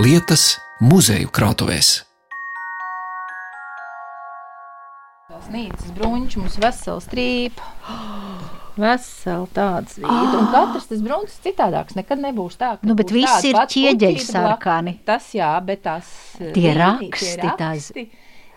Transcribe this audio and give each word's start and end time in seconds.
lietas 0.00 0.56
muzeju 0.82 1.30
krātuvēs. 1.34 2.00
Nīcas 5.54 5.90
bruņķis 5.94 6.38
mums 6.40 6.54
vesela 6.62 7.02
strīpa. 7.04 7.66
Vesela 8.80 9.44
tāda 9.54 9.90
strīpa. 9.92 10.38
Un 10.40 10.46
katrs 10.50 10.88
tas 10.90 11.02
bruņķis 11.04 11.36
citādāks. 11.44 11.96
Nekad 11.98 12.22
nebūs 12.24 12.56
tā, 12.58 12.72
ka 12.80 12.88
Nu, 12.88 12.96
bet 12.98 13.12
viss 13.14 13.44
ir 13.46 13.58
ķieģeļi 13.74 14.22
sarkani. 14.24 14.96
Tas 15.06 15.28
jā, 15.36 15.50
bet 15.66 15.84
tās 15.84 16.08
Tie 16.38 16.48
līnijas, 16.72 16.80
raksti, 16.80 17.34
tie 17.42 17.52
tās- 17.60 17.90
raksti 17.92 18.06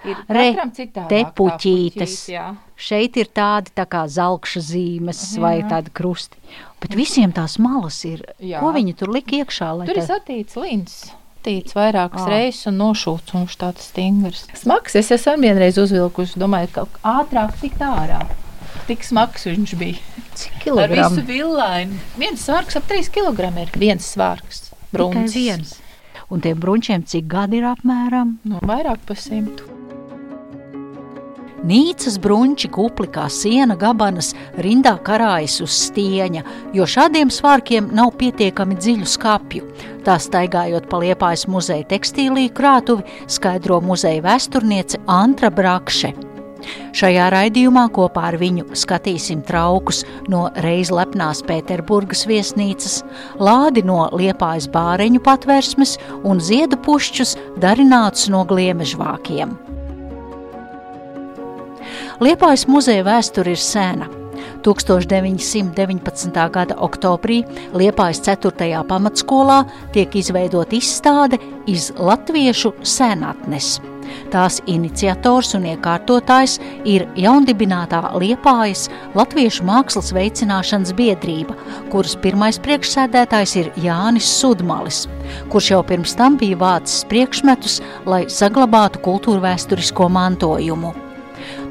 ir 0.07 0.23
Re, 0.29 0.47
te 0.79 0.85
tā 0.95 1.33
puķītes. 1.35 1.35
puķīte, 1.35 2.33
jā. 2.33 2.47
Šeit 2.77 3.17
ir 3.17 3.25
tādi 3.35 3.73
tā 3.75 3.85
kā 3.85 4.05
zelkša 4.07 4.61
zīmes 4.71 5.21
vai 5.43 5.61
tādi 5.67 5.91
krusti. 5.91 6.37
Bet 6.79 6.95
visiem 6.95 7.33
tās 7.33 7.57
malas 7.59 7.99
ir. 8.05 8.23
Jā. 8.39 8.59
Ko 8.61 8.71
viņi 8.71 8.95
tur 8.97 9.09
lika 9.09 9.35
iekšā? 9.43 9.77
lai 9.79 9.87
Tur 9.87 9.97
ir 9.97 10.03
tā- 10.03 10.19
satīts 10.21 10.55
līns. 10.55 11.11
Tīts 11.47 11.75
vairākas 11.77 12.25
Ā. 12.25 12.29
reizes 12.33 12.67
un 12.67 12.75
nošūts, 12.81 13.31
un 13.33 13.45
viņš 13.45 13.55
tāds 13.61 13.85
stingrs. 13.87 14.41
Smags, 14.59 14.97
es 14.99 15.11
esmu 15.15 15.37
vienreiz 15.45 15.77
uzvilkusi, 15.79 16.35
domāju, 16.41 16.73
ka 16.75 16.85
ātrāk 17.07 17.53
tikt 17.61 17.79
ārā. 17.87 18.19
Tik 18.89 19.03
smags 19.07 19.47
viņš 19.47 19.75
bija. 19.79 20.01
Cik 20.37 20.53
Ar 20.57 20.61
kilogramu? 20.65 21.15
visu 21.15 21.25
villaini. 21.27 21.99
Viens 22.19 22.43
svārks 22.45 22.75
ap 22.77 22.85
3 22.91 23.09
kg 23.15 23.47
ir. 23.63 23.71
Viens 23.79 24.11
svārks. 24.15 24.65
Tikai 24.67 24.91
Bruncis. 24.91 25.35
viens. 25.35 25.73
Un 26.29 26.41
tiem 26.43 26.59
bruņķiem 26.59 27.07
cik 27.07 27.27
gadi 27.31 27.61
ir 27.61 27.69
apmēram? 27.71 28.37
No 28.43 28.59
vairāk 28.67 28.99
par 29.07 29.15
simtu. 29.15 29.63
Nīcas 31.67 32.15
bruņķi 32.23 32.69
kupli 32.71 33.09
kā 33.11 33.25
siena 33.33 33.75
gabanas 33.79 34.29
rindā 34.63 34.93
karājas 35.03 35.57
uz 35.65 35.73
stieņa, 35.87 36.43
jo 36.77 36.85
šādiem 36.87 37.31
svārkiem 37.33 37.89
nav 37.97 38.13
pietiekami 38.21 38.77
dziļu 38.79 39.09
skapju. 39.11 39.67
Tā 40.07 40.15
staigājot 40.23 40.87
pa 40.87 41.01
liepājas 41.03 41.43
muzeja 41.51 41.83
tekstīlī 41.91 42.47
krātuvi, 42.55 43.03
skaidro 43.27 43.81
muzeja 43.83 44.23
vēsturniece 44.29 45.01
Antra 45.11 45.51
Brakše. 45.51 46.13
Šajā 46.95 47.27
raidījumā 47.35 47.85
kopā 47.95 48.29
ar 48.31 48.39
viņu 48.39 48.69
skatīsim 48.77 49.43
traukus 49.47 50.03
no 50.31 50.47
reiz 50.63 50.91
lepnās 50.93 51.43
Pēterburgas 51.47 52.25
viesnīcas, 52.29 53.01
lādi 53.43 53.83
no 53.87 54.05
liepājas 54.15 54.71
bāreņu 54.71 55.23
patvērsmes 55.27 55.97
un 56.23 56.43
ziedu 56.43 56.79
pušķus 56.87 57.37
darinātus 57.63 58.31
no 58.31 58.45
gliemežvākiem. 58.47 59.66
Liepājas 62.17 62.63
muzeja 62.65 63.03
vēsture 63.05 63.51
ir 63.53 63.59
sena. 63.61 64.07
1919. 64.65 66.31
gada 66.53 66.77
oktobrī 66.81 67.43
Liepājas 67.77 68.23
4. 68.25 68.81
pamatskolā 68.89 69.59
tiek 69.93 70.17
izveidota 70.17 70.79
izstāde 70.79 71.37
iz 71.69 71.91
latviešu 71.93 72.73
senatnes. 72.81 73.77
Tās 74.33 74.57
iniciators 74.65 75.53
un 75.59 75.69
iekārtotājs 75.69 76.57
ir 76.89 77.05
jaundibinātā 77.19 78.01
Liepājas 78.17 78.87
Latviešu 79.13 79.67
mākslas 79.67 80.09
veicināšanas 80.15 80.95
biedrība, 80.97 81.53
kuras 81.93 82.17
pirmais 82.23 82.57
priekšsēdētājs 82.65 83.57
ir 83.61 83.73
Jānis 83.83 84.31
Sudmalis, 84.39 85.05
kurš 85.53 85.73
jau 85.75 85.83
pirms 85.85 86.17
tam 86.17 86.39
bija 86.41 86.57
vācis 86.65 87.05
priekšmetus, 87.11 87.83
lai 88.09 88.25
saglabātu 88.31 89.05
kultūrvēturisko 89.05 90.09
mantojumu. 90.09 90.95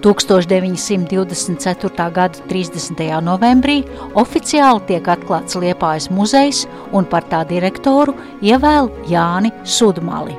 1924. 0.06 2.12
gada 2.12 2.39
30. 2.46 3.00
novembrī 3.27 3.80
oficiāli 4.14 4.84
tiek 4.86 5.08
atklāts 5.11 5.58
Liepājas 5.58 6.06
muzejs 6.14 6.61
un 6.94 7.08
par 7.11 7.27
tā 7.27 7.40
direktoru 7.48 8.14
ievēl 8.39 8.86
Jāni 9.11 9.50
Sudmali. 9.66 10.36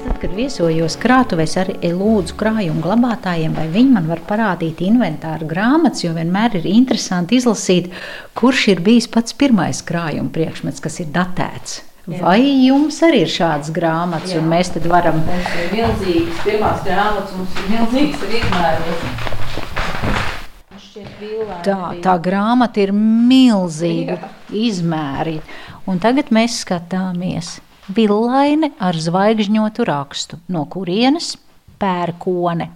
Tad, 0.00 0.16
kad 0.22 0.34
viesojos 0.34 0.96
krātuvēs, 0.98 1.54
arī 1.62 1.92
lūdzu 1.94 2.34
krājumu 2.40 2.82
glabātājiem, 2.82 3.54
vai 3.54 3.68
viņi 3.70 3.94
man 3.94 4.08
var 4.10 4.22
parādīt 4.26 4.82
inventāru 4.82 5.46
grāmatas, 5.50 6.02
jo 6.02 6.16
vienmēr 6.16 6.58
ir 6.58 6.66
interesanti 6.72 7.38
izlasīt, 7.38 7.92
kurš 8.34 8.66
ir 8.74 8.82
bijis 8.82 9.06
pats 9.12 9.36
pirmais 9.36 9.84
krājuma 9.86 10.32
priekšmets, 10.34 10.82
kas 10.82 10.98
ir 11.04 11.14
datēts. 11.14 11.84
Vai 12.08 12.40
jums 12.64 12.96
arī 13.04 13.26
ir 13.26 13.30
šādas 13.30 13.68
grāmatas, 13.76 14.32
un 14.40 14.46
mēs 14.48 14.70
tad 14.72 14.86
varam 14.88 15.18
Mums 15.26 15.50
ir 15.60 15.66
milzīgas, 15.74 16.38
pirmās 16.46 16.80
grāmatas, 16.86 17.34
mums 17.36 17.58
ir 17.60 17.66
milzīgas 17.74 18.22
villaini 18.30 18.94
Tā, 21.64 21.76
tā 22.02 22.14
grāmata 22.24 22.80
ir 22.82 22.90
milzīga 22.96 24.16
izmēri. 24.56 25.36
Un 25.88 25.98
tagad 26.02 26.26
mēs 26.34 26.52
skatāmies 26.64 27.60
villaini 27.94 28.72
ar 28.80 28.96
zvaigžņotu 28.96 29.84
rakstu. 29.86 30.38
No 30.48 30.64
kurienes? 30.72 31.36
Pērkone. 31.80 32.70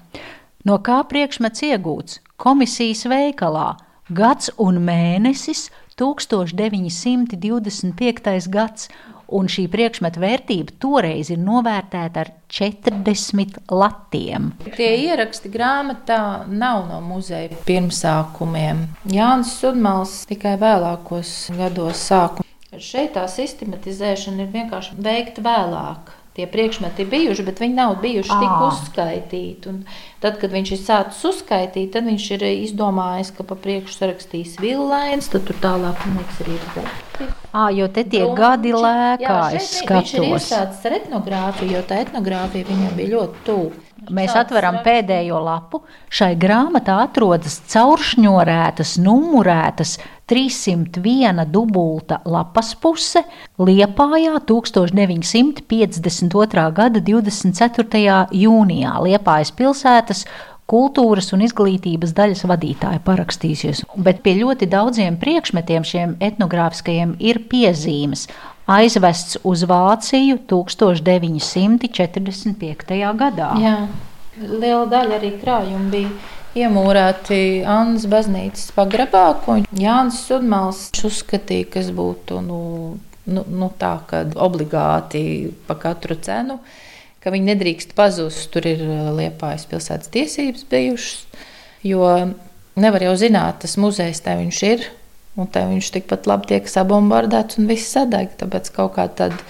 No 0.64 0.78
kā 0.84 1.04
priekšmets 1.08 1.62
iegūts? 1.66 2.20
Komisijas 2.40 3.04
veikalā. 3.10 3.76
Gads 4.12 4.50
un 4.60 4.78
mēnesis 4.84 5.70
1925. 6.00 8.48
gads. 8.52 8.88
Un 9.34 9.48
šī 9.50 9.64
priekšmeta 9.72 10.20
vērtība 10.22 10.76
toreiz 10.82 11.32
ir 11.34 11.40
novērtēta 11.42 12.22
ar 12.22 12.30
40 12.54 13.56
latiem. 13.74 14.52
Tie 14.76 14.90
ieraksti 15.08 15.50
grāmatā 15.50 16.20
nav 16.46 16.84
no 16.86 17.00
muzeja 17.02 17.58
pirmsākumiem. 17.66 18.86
Jānis 19.10 19.56
Sudmals 19.58 20.20
tikai 20.30 20.54
vēlākos 20.60 21.34
gados 21.58 22.06
sāka. 22.10 22.46
Šeit 22.74 23.14
tā 23.14 23.24
sistematizēšana 23.30 24.46
ir 24.46 24.54
vienkārši 24.54 24.98
veikta 25.02 25.42
vēlāk. 25.42 26.14
Tie 26.34 26.48
priekšmeti 26.50 27.04
ir 27.04 27.10
bijuši, 27.12 27.44
bet 27.46 27.60
viņi 27.62 27.76
nav 27.78 27.92
bijuši 28.02 28.26
tik 28.40 28.50
Ā. 28.50 28.56
uzskaitīti. 28.66 29.68
Un 29.70 29.76
tad, 30.18 30.40
kad 30.40 30.50
viņš 30.50 30.72
ir 30.74 30.80
sācis 30.82 31.20
uzskaitīt, 31.30 31.92
tad 31.94 32.08
viņš 32.10 32.24
ir 32.34 32.42
izdomājis, 32.48 33.30
ka 33.36 33.46
pa 33.46 33.54
priekšu 33.54 33.94
sarakstīs 34.00 34.56
villains, 34.58 35.30
tad 35.30 35.46
tur 35.46 35.60
tālāk 35.62 36.02
liekas, 36.10 36.42
ir 36.42 36.66
dati. 36.74 37.28
À, 37.54 37.68
jo 37.70 37.86
te 37.86 38.02
tie 38.02 38.24
gadi 38.34 38.74
lēkā, 38.74 39.38
es 39.54 39.70
Viņš 39.86 39.94
ir 39.94 40.10
skatos. 40.10 40.50
iesācis 40.50 40.84
ar 40.90 40.98
etnogrāfiju, 40.98 41.76
jo 41.76 41.82
tā 41.86 42.02
etnogrāfija 42.02 42.66
viņam 42.72 42.96
bija 42.98 43.14
ļoti 43.14 43.44
tuvu. 43.46 43.83
Mēs 44.12 44.34
atveram 44.36 44.82
pēdējo 44.84 45.38
lapu. 45.44 45.80
Šai 46.12 46.34
grāmatā 46.40 46.94
atrodas 47.04 47.60
cauršņorētas, 47.72 48.98
numurētas 49.04 49.98
301 50.30 51.44
dubulta 51.52 52.20
lapas 52.24 52.74
puse 52.80 53.22
Liepājā 53.60 54.38
1952. 54.48 56.72
gada 56.78 57.00
24. 57.00 58.28
jūnijā 58.44 58.92
Liepājas 59.04 59.52
pilsētas 59.56 60.20
kultūras 60.70 61.28
un 61.36 61.40
izglītības 61.44 62.14
daļas 62.16 62.42
vadītāja 62.48 63.00
parakstīsies. 63.04 63.84
Bet 64.00 64.22
pie 64.24 64.34
ļoti 64.40 64.64
daudziem 64.72 65.20
priekšmetiem 65.20 65.82
šiem 65.84 66.16
etnogrāfiskajiem 66.24 67.10
ir 67.20 67.36
piezīmes. 67.50 68.28
Aizvests 68.64 69.36
uz 69.44 69.60
Vāciju 69.68 70.38
1945. 70.48 71.04
gadā. 73.20 73.52
Jā, 73.60 73.92
liela 74.40 74.88
daļa 74.88 75.18
arī 75.18 75.36
krājuma 75.42 75.90
bija 75.92 76.08
iemūrēti 76.56 77.60
Annas 77.68 78.08
baznīcas 78.08 78.72
pagrabā, 78.72 79.36
ko 79.44 79.60
Jānis 79.76 80.24
Sudmals 80.24 80.88
uzskatīja, 80.96 81.68
kas 81.76 81.92
būtu 81.92 82.40
nu, 82.46 82.96
nu, 83.28 83.44
nu 83.44 83.68
tā, 83.76 84.00
ka 84.08 84.24
obligāti 84.46 85.52
pa 85.68 85.76
katru 85.84 86.16
cenu, 86.16 86.56
ka 87.20 87.28
viņi 87.34 87.50
nedrīkst 87.52 87.92
pazust. 87.98 88.48
Tur 88.54 88.64
ir 88.70 88.80
liepājas 89.18 89.66
pilsētas 89.68 90.08
tiesības 90.14 90.64
bijušas, 90.72 91.20
jo 91.84 92.32
nevar 92.80 93.04
jau 93.10 93.16
zināt, 93.20 93.60
tas 93.66 93.76
muzejs 93.76 94.24
te 94.24 94.32
viņš 94.40 94.58
ir. 94.72 94.80
Un 95.34 95.48
tā 95.50 95.64
viņš 95.66 95.88
tikpat 95.96 96.28
labi 96.30 96.52
tiek 96.52 96.68
sabombardēts 96.70 97.58
un 97.58 97.66
viss 97.66 97.90
sadeg. 97.96 98.36
Tāpēc 98.38 98.70
kaut 98.74 98.94
kā 98.98 99.08
tāda 99.10 99.40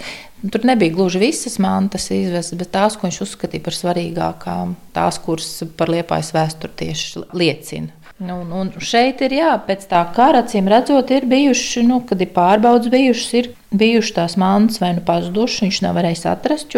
Tur 0.52 0.64
nebija 0.68 0.92
gluži 0.92 1.18
visas 1.18 1.54
mantas 1.58 2.10
izvestas, 2.12 2.58
bet 2.60 2.68
tās, 2.74 2.98
ko 3.00 3.06
viņš 3.06 3.20
uzskatīja 3.24 3.64
par 3.64 3.76
svarīgākām, 3.78 4.74
tās, 4.92 5.16
kuras 5.24 5.62
par 5.78 5.88
liepājas 5.88 6.34
vēsturi 6.36 6.76
tieši 6.82 7.22
liecina. 7.32 7.94
Nu, 8.20 8.36
un 8.44 8.68
šeit 8.78 9.24
ir, 9.24 9.32
jā, 9.40 9.54
pēc 9.66 9.88
tā 9.90 10.02
kara, 10.14 10.44
acīm 10.44 10.68
redzot, 10.70 11.08
ir 11.16 11.24
bijuši, 11.30 11.86
nu, 11.88 12.02
kad 12.06 12.20
ir 12.20 12.30
pārbaudas 12.36 12.92
bijušas, 12.92 13.32
ir 13.40 13.50
bijušas 13.72 14.16
tās 14.18 14.36
mantas 14.38 14.78
vai 14.84 14.92
nu 14.98 15.02
pazudušas, 15.06 15.64
viņš 15.64 15.80
nav 15.86 15.96
varējis 15.98 16.26
atrast, 16.30 16.76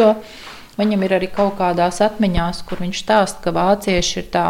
viņam 0.78 1.04
ir 1.04 1.18
arī 1.18 1.28
kaut 1.34 1.58
kādās 1.58 2.00
atmiņās, 2.06 2.62
kur 2.68 2.80
viņš 2.86 3.02
stāsta, 3.02 3.42
ka 3.44 3.52
vācieši 3.56 4.18
ir 4.22 4.30
tā 4.32 4.46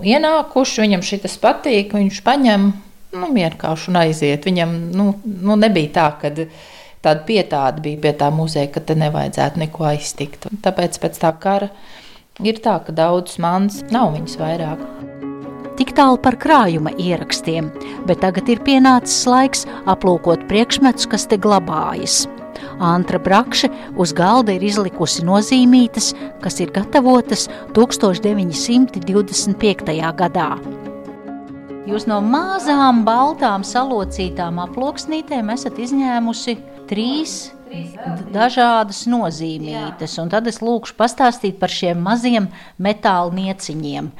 ienākuši, 0.00 0.82
viņam 0.86 1.04
šis 1.04 1.38
patīk, 1.42 1.94
viņš 2.00 2.24
paņem, 2.24 2.70
nu, 3.14 3.30
vienkārši 3.34 3.92
un 3.92 4.00
aiziet. 4.02 4.48
Viņam, 4.48 4.74
nu, 4.96 5.12
nu 5.24 5.56
nebija 5.60 5.92
tā, 5.94 6.08
ka 6.20 6.32
tāda 6.34 7.20
pietāda 7.28 7.82
bija 7.84 8.02
pie 8.04 8.14
tā 8.20 8.28
muzeja, 8.34 8.70
ka 8.74 8.80
te 8.84 8.94
nevajadzētu 8.98 9.64
neko 9.64 9.88
aiztikt. 9.92 10.48
Tāpēc 10.64 10.92
pēc 11.02 11.20
tā 11.22 11.32
kara 11.40 11.68
ir 12.44 12.56
tā, 12.64 12.78
ka 12.84 12.94
daudzas 12.94 13.40
manas 13.42 13.76
nav 13.94 14.06
viņas 14.16 14.40
vairāk. 14.40 14.80
Tik 15.78 15.92
tālu 15.94 16.18
par 16.18 16.34
krājuma 16.42 16.90
ierakstiem, 16.98 17.70
bet 18.08 18.18
tagad 18.24 18.48
ir 18.50 18.58
pienācis 18.66 19.28
laiks 19.30 19.62
aplūkot 19.86 20.48
priekšmetus, 20.50 21.06
kas 21.06 21.28
te 21.30 21.38
glabājas. 21.38 22.26
Antra 22.82 23.18
Brakše 23.22 23.68
uz 23.98 24.12
galda 24.14 24.52
ir 24.54 24.62
izlikusi 24.66 25.22
nozīmītas, 25.26 26.14
kas 26.42 26.60
ir 26.62 26.70
gatavotas 26.74 27.48
1925. 27.78 30.12
gadā. 30.18 30.50
Jūs 31.88 32.04
no 32.04 32.18
mazām, 32.20 33.00
baltām, 33.06 33.62
salocītām 33.64 34.58
aploksnītēm 34.60 35.48
esat 35.54 35.78
izņēmusi 35.80 36.58
trīs 36.90 37.36
dažādas 38.34 39.06
nozīmītas. 39.08 40.18
Un 40.20 40.32
tad 40.32 40.50
es 40.50 40.60
lūkšu 40.64 40.98
pastāstīt 40.98 41.56
par 41.60 41.72
šiem 41.72 42.02
maziem 42.04 42.50
metāla 42.76 43.32
nieciņiem. 43.38 44.10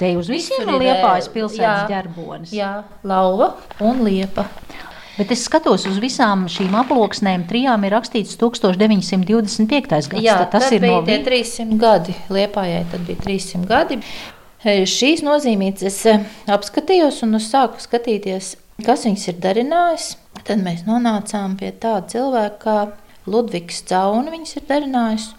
Te 0.00 0.10
uz 0.18 0.32
visiem 0.32 0.66
ir 0.66 0.82
liepājas 0.82 1.30
pilsētas 1.30 1.86
ģerbonis. 1.92 2.56
Jā, 2.56 2.72
lauva 3.06 3.52
un 3.84 4.02
liepa. 4.02 4.48
Bet 5.12 5.30
es 5.30 5.44
skatos 5.46 5.84
uz 5.86 5.98
visām 6.02 6.48
šīm 6.50 6.74
aploksnēm, 6.82 7.44
trijām 7.46 7.84
ir 7.86 7.92
rakstīts 7.94 8.34
1925. 8.40 9.90
gads. 10.10 10.24
Jā, 10.24 10.40
tas 10.50 10.72
ir 10.74 10.82
no 10.82 11.02
tie 11.06 11.20
300 11.22 11.78
gadi. 11.78 12.16
Liepājai 12.32 12.86
tad 12.90 13.04
bija 13.06 13.22
300 13.28 13.68
gadi. 13.68 14.00
Šīs 14.62 15.24
nozīmītas 15.26 15.86
es 15.88 15.96
e, 16.06 16.18
apskatījos 16.54 17.22
un 17.26 17.34
sāku 17.42 17.82
skatīties, 17.82 18.52
kas 18.86 19.06
viņas 19.08 19.28
ir 19.32 19.40
darinājis. 19.42 20.10
Tad 20.46 20.62
mēs 20.62 20.84
nonācām 20.86 21.56
pie 21.58 21.72
tāda 21.82 22.06
cilvēka, 22.12 22.58
kā 22.62 22.76
Ludvigs 23.26 23.82
Cauna 23.90 24.30
viņas 24.30 24.60
ir 24.60 24.68
darinājis. 24.68 25.32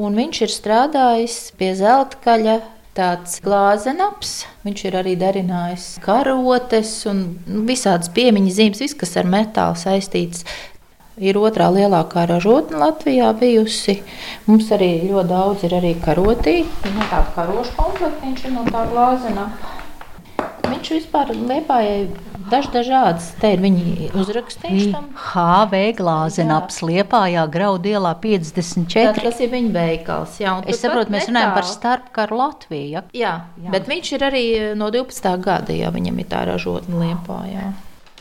Un 0.00 0.16
viņš 0.16 0.40
ir 0.46 0.52
strādājis 0.52 1.36
pie 1.58 1.74
zelta 1.76 2.18
kaļa 2.24 2.56
tāds 2.96 3.36
glāzenaps. 3.44 4.32
Viņš 4.64 4.84
ir 4.88 4.96
arī 4.96 5.14
darinājis 5.20 5.86
karotes 6.04 6.96
un 7.10 7.24
visādas 7.68 8.08
piemiņas 8.16 8.58
zīmes, 8.58 8.82
viss, 8.84 8.96
kas 8.96 9.16
ar 9.20 9.28
metālu 9.28 9.76
saistīts. 9.78 10.46
Ir 11.22 11.36
otrā 11.38 11.68
lielākā 11.70 12.24
ražotne 12.26 12.80
Latvijā 12.80 13.28
bijusi. 13.38 14.00
Mums 14.48 14.72
arī 14.74 14.90
ļoti 15.06 15.28
daudz 15.30 15.62
ir 15.68 15.76
arī 15.78 15.92
karotī. 16.02 16.56
Nu, 16.90 17.06
tāda 17.06 17.28
karoša 17.36 17.76
komplekta 17.78 18.26
viņš 18.26 18.44
ir 18.48 18.54
no 18.56 18.64
tā 18.66 18.82
glāzenapa. 18.90 19.74
Viņš 20.64 20.90
vispār 20.96 21.30
liepājai 21.38 22.08
daž 22.50 22.66
dažādas. 22.74 23.30
Te 23.40 23.52
ir 23.54 23.62
viņi 23.62 24.10
uzrakstījuši 24.18 24.90
tam. 24.90 25.06
HV 25.30 25.84
glāzenaps 26.00 26.82
Liepājā 26.84 27.46
graudielā 27.52 28.12
54. 28.20 29.14
Tad 29.14 29.22
tas 29.28 29.40
ir 29.44 29.54
viņa 29.54 29.72
veikals. 29.78 30.36
Jā, 30.42 30.58
Es 30.66 30.82
saprotu, 30.82 31.14
mēs 31.14 31.30
runājam 31.30 31.54
par 31.54 31.68
starpkaru 31.68 32.42
Latviju. 32.42 32.90
Ja? 32.90 33.06
Jā, 33.14 33.34
jā, 33.62 33.70
bet 33.72 33.88
viņš 33.90 34.12
ir 34.18 34.26
arī 34.28 34.44
no 34.74 34.90
12. 34.90 35.34
gada, 35.46 35.78
ja 35.78 35.94
viņam 35.94 36.20
ir 36.20 36.30
tā 36.34 36.44
ražotne 36.50 37.00
liepājā. 37.06 37.70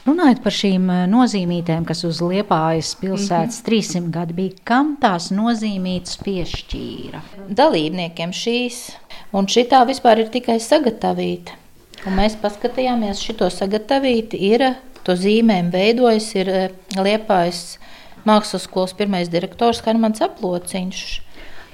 Runājot 0.03 0.41
par 0.44 0.51
šīm 0.51 0.89
eh, 0.91 1.03
nozīmītēm, 1.07 1.85
kas 1.88 2.01
uz 2.03 2.19
Liepājas 2.19 2.89
pilsētas 3.00 3.61
Mhm. 3.61 3.67
300 3.69 4.09
gadi 4.11 4.33
bija, 4.35 4.57
kam 4.67 4.97
tās 5.00 5.29
nozīmītas 5.31 6.17
piešķīra? 6.25 7.21
dalībniekiem 7.47 8.33
šīs. 8.35 8.81
Un 9.33 9.47
šī 9.47 9.63
tā 9.71 9.79
vispār 9.88 10.19
ir 10.19 10.29
tikai 10.33 10.59
sagatavīta. 10.59 11.55
Un 12.05 12.17
mēs 12.19 12.35
paskatījāmies, 12.35 13.21
šo 13.23 13.47
sagatavīti 13.50 14.39
ir, 14.51 14.75
to 15.03 15.15
zīmēm 15.15 15.71
veidojis 15.71 16.35
ir 16.35 16.49
eh, 16.49 16.69
Liepājas 16.97 17.77
mākslas 18.27 18.67
skolas 18.67 18.94
pirmais 18.94 19.29
direktors 19.31 19.81
Hermans 19.85 20.19
Aplociņš. 20.21 20.99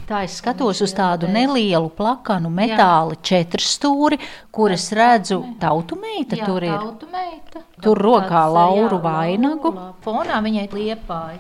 Tā 0.09 0.23
es 0.25 0.39
skatos 0.41 0.79
uz 0.81 0.93
tādu 0.97 1.27
nelielu 1.29 1.89
plakanu 1.93 2.49
metāla 2.49 3.13
četrstūri, 3.21 4.17
kuras 4.51 4.87
redzu 4.97 5.37
tautumeita 5.61 6.39
tur 6.41 6.63
ir. 6.65 6.73
Tautumeita. 6.81 7.61
Tur 7.83 8.01
rokā 8.01 8.41
lauru 8.49 8.97
jā, 8.97 9.03
vainagu. 9.03 9.69
laura. 9.75 9.93
Fonā 10.05 10.39
viņai 10.41 10.65
liepāja. 10.73 11.37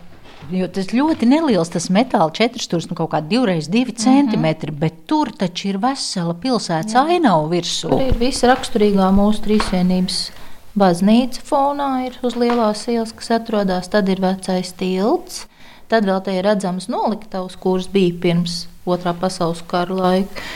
Jo 0.53 0.67
tas 0.71 0.87
ļoti 0.93 1.27
neliels, 1.29 1.69
tas 1.73 1.89
metāla 1.89 2.29
četrstūris, 2.31 2.87
nu 2.89 2.95
kaut 2.95 3.09
kā 3.11 3.19
divreiz 3.21 3.67
divi 3.67 3.91
Mhm. 3.91 3.97
centimetri, 4.05 4.71
bet 4.71 5.05
tur 5.07 5.31
taču 5.31 5.69
ir 5.73 5.77
vesela 5.77 6.33
pilsētas 6.33 6.93
ainava 6.95 7.49
virsū. 7.49 7.89
Tur 7.89 8.01
ir 8.01 8.13
visa 8.13 8.47
raksturīgā 8.53 9.09
mūsu 9.13 9.41
trīsvienības 9.49 10.29
baznīca 10.77 11.41
fonā, 11.41 12.05
ir 12.05 12.13
uz 12.23 12.35
lielās 12.35 12.85
ielas, 12.87 13.11
kas 13.11 13.29
atrodas. 13.41 13.89
Tad 13.89 14.07
ir 14.09 14.21
vecais 14.21 14.71
tilts, 14.73 15.45
tad 15.89 16.07
vēl 16.07 16.21
te 16.25 16.35
ir 16.37 16.45
redzams 16.47 16.89
noliktavs, 16.91 17.57
kuras 17.59 17.89
bija 17.91 18.15
pirms 18.21 18.63
otrā 18.89 19.13
pasaules 19.17 19.61
kara 19.69 19.95
laika. 19.95 20.47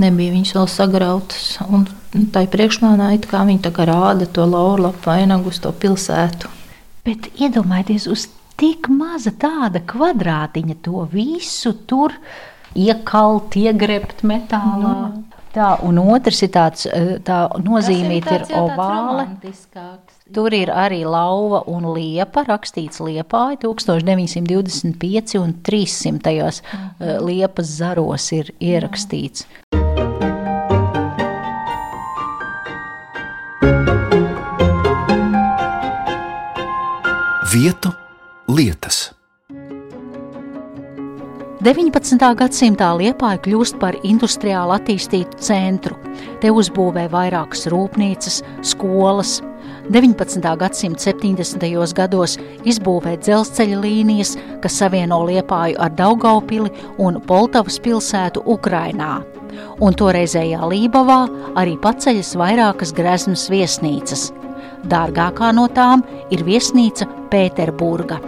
Nebija 0.00 0.34
viņas 0.34 0.52
vēl 0.58 0.66
sagrautas. 0.68 1.44
Un 1.72 1.86
tā 2.32 2.44
ir 2.44 2.50
priekšplānā, 2.52 3.14
it 3.16 3.28
kā 3.30 3.46
viņi 3.48 3.62
tā 3.64 3.72
kā 3.76 3.86
rāda 3.88 4.28
to 4.28 4.44
laurlapu 4.44 5.08
vainagu 5.08 5.52
uz 5.52 5.60
to 5.64 5.72
pilsētu. 5.72 6.50
Bet 7.06 7.30
iedomājieties, 7.40 8.08
uz 8.12 8.26
tik 8.60 8.90
maza 8.92 9.32
tāda 9.32 9.80
kvadrātiņa 9.88 10.76
to 10.84 11.06
visu 11.12 11.72
tur 11.88 12.16
iekalt, 12.76 13.56
iegrebt 13.56 14.24
metālā. 14.26 14.94
Nu, 15.14 15.35
Tā, 15.56 15.70
un 15.88 15.96
otrs 16.02 16.42
ir 16.44 16.50
tāds, 16.52 16.84
eh, 16.84 17.16
tā 17.24 17.48
nozīmīta 17.64 18.34
ir 18.36 18.42
tāds 18.44 18.52
ovāla. 18.60 19.24
Tur 20.34 20.52
ir 20.52 20.68
arī 20.68 21.00
lauva 21.08 21.62
un 21.66 21.86
liepa, 21.94 22.44
rakstīts 22.44 23.00
liepā, 23.00 23.56
1925 23.64 25.38
un 25.40 25.54
300. 25.62 26.60
Mhm. 26.66 27.24
liepas 27.24 27.66
zaros 27.66 28.32
ir 28.32 28.52
ierakstīts. 28.60 29.46
Vietu 37.52 37.92
lietas. 38.48 39.15
19. 41.66 42.20
gadsimtā 42.38 42.92
Liepāja 42.94 43.40
kļūst 43.42 43.80
par 43.82 43.96
industriāli 44.06 44.76
attīstītu 44.76 45.40
centru. 45.42 45.96
Te 46.38 46.52
uzbūvē 46.54 47.08
vairākas 47.10 47.66
rūpnīcas, 47.72 48.36
skolas. 48.62 49.40
19. 49.90 50.46
gadsimta 50.60 51.08
70. 51.08 51.66
gados 51.98 52.36
izbūvē 52.62 53.16
dzelzceļa 53.18 53.80
līnijas, 53.82 54.36
kas 54.62 54.78
savieno 54.78 55.18
Liepāju 55.26 55.80
ar 55.82 55.90
Daugaupili 55.98 56.70
un 57.02 57.18
Poltavas 57.26 57.80
pilsētu 57.82 58.44
Ukrainā. 58.46 59.16
Un 59.82 59.98
toreizējā 59.98 60.68
Lībavā 60.70 61.20
arī 61.58 61.74
paceļas 61.82 62.36
vairākas 62.38 62.94
greznas 62.94 63.48
viesnīcas. 63.50 64.28
Dārgākā 64.86 65.50
no 65.56 65.66
tām 65.66 66.06
ir 66.30 66.46
viesnīca 66.46 67.10
Pēterburga. 67.32 68.20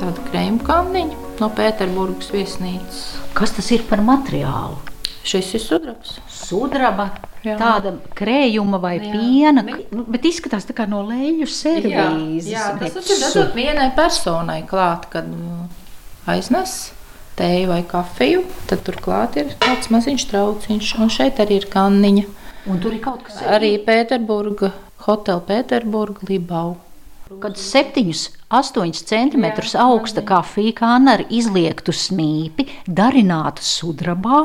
Tāda 0.00 0.32
krējuma 0.32 0.66
kanniņa 0.66 1.23
no 1.42 1.50
Pēterburgas 1.54 2.30
viesnīcas. 2.34 3.04
Kas 3.36 3.54
tas 3.56 3.70
ir 3.74 3.84
par 3.88 4.02
materiālu? 4.04 4.76
Šis 5.24 5.54
ir 5.56 5.62
sudrabs. 5.64 6.18
sudraba, 6.28 7.06
Jā. 7.44 7.54
tāda 7.56 7.94
krējuma 8.16 8.76
vai 8.80 8.98
Jā. 8.98 9.12
piena, 9.14 9.62
nu, 9.64 10.04
bet 10.04 10.26
izskatās 10.28 10.66
tā 10.68 10.76
kā 10.76 10.84
no 10.88 11.00
leļu 11.08 11.48
servīzes. 11.48 12.50
Jā, 12.52 12.66
tas 12.76 12.92
bet 12.92 13.08
ir 13.08 13.22
dažot 13.22 13.56
vienai 13.56 13.88
personai 13.96 14.60
klāt, 14.68 15.08
kad 15.14 15.24
nu, 15.30 15.64
aiznes 16.28 16.92
tēju 17.38 17.70
vai 17.72 17.80
kafiju, 17.88 18.44
tad 18.68 18.84
tur 18.86 19.00
klāt 19.02 19.38
ir 19.40 19.54
kāds 19.64 19.90
maziņš 19.90 20.26
trauciņš, 20.30 20.94
un 21.00 21.12
šeit 21.12 21.40
arī 21.42 21.62
ir 21.62 21.68
kanniņa. 21.72 22.26
Un 22.70 22.80
tur 22.80 22.94
ir 22.96 23.02
kaut 23.04 23.24
kas 23.26 23.42
Arī 23.44 23.74
Pēterburga, 23.84 24.70
Hotel 25.04 25.42
Pēterburga, 25.44 26.24
Libau. 26.28 26.76
Kad 27.42 27.58
7-8 28.54 29.02
cm 29.08 29.46
augsta 29.82 30.22
kafija 30.22 30.74
kāna 30.78 31.16
ar 31.18 31.24
izliektu 31.26 31.90
smīpi, 31.90 32.68
darināta 32.86 33.64
sudrabā 33.64 34.44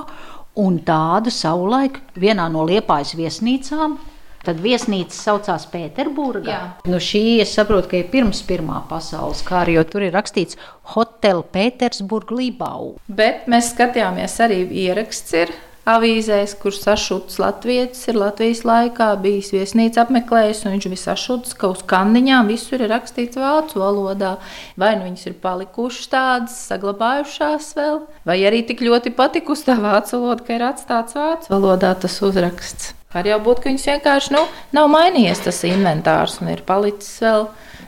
un 0.58 0.80
tādu 0.86 1.30
savulaik 1.34 2.00
vienā 2.18 2.48
no 2.50 2.66
liepājas 2.66 3.14
viesnīcām. 3.20 4.00
Tad 4.40 4.62
viesnīca 4.64 5.14
saucās 5.14 5.66
Pēterburgā. 5.70 6.58
Nu 6.88 6.98
šī 7.04 7.42
es 7.44 7.52
saprotu, 7.58 7.92
ka 7.92 8.00
ir 8.00 8.08
pirms 8.10 8.40
Pirmā 8.48 8.80
pasaules 8.90 9.44
kara, 9.46 9.74
jo 9.76 9.84
tur 9.86 10.08
ir 10.08 10.16
rakstīts 10.16 10.58
Hotel 10.96 11.44
Pētersburg 11.44 12.32
Libau. 12.34 12.94
Bet 13.06 13.50
mēs 13.52 13.74
skatījāmies 13.76 14.40
arī 14.48 14.64
ieraksts 14.88 15.36
ir 15.44 15.52
avīzēs, 15.94 16.54
kur 16.62 16.76
sašuts 16.76 17.40
latvietis 17.42 18.06
ir 18.12 18.20
Latvijas 18.20 18.62
laikā 18.68 19.10
bijis 19.24 19.52
viesnīca 19.56 20.04
apmeklējis, 20.04 20.64
un 20.66 20.76
viņš 20.76 20.88
bija 20.92 21.02
sašuts, 21.04 21.56
ka 21.60 21.72
uz 21.74 21.82
kandiņām 21.90 22.52
visur 22.52 22.84
ir 22.84 22.92
rakstīts 22.94 23.40
vācu 23.40 23.82
valodā. 23.82 24.36
Vai 24.80 24.94
nu 25.00 25.08
viņas 25.08 25.26
ir 25.32 25.40
palikušas 25.44 26.12
tādas, 26.14 26.60
saglabājušās 26.70 27.74
vēl, 27.80 28.00
vai 28.30 28.40
arī 28.50 28.62
tik 28.70 28.86
ļoti 28.86 29.16
patikusi 29.18 29.70
tā 29.72 29.80
vācu 29.82 30.20
valoda, 30.20 30.46
ka 30.46 30.58
ir 30.58 30.70
atstāts 30.70 31.18
vācu 31.18 31.54
valodā 31.54 31.96
tas 32.00 32.22
uzraksts. 32.26 32.94
Var 33.10 33.26
jau 33.26 33.40
būt, 33.42 33.64
ka 33.64 33.72
viņas 33.72 33.88
vienkārši 33.90 34.34
nu, 34.36 34.46
nav 34.78 34.90
mainījies 34.94 35.42
tas 35.48 35.64
inventārs 35.66 36.38
un 36.44 36.52
ir 36.54 36.62
palicis 36.68 37.16
vēl 37.26 37.48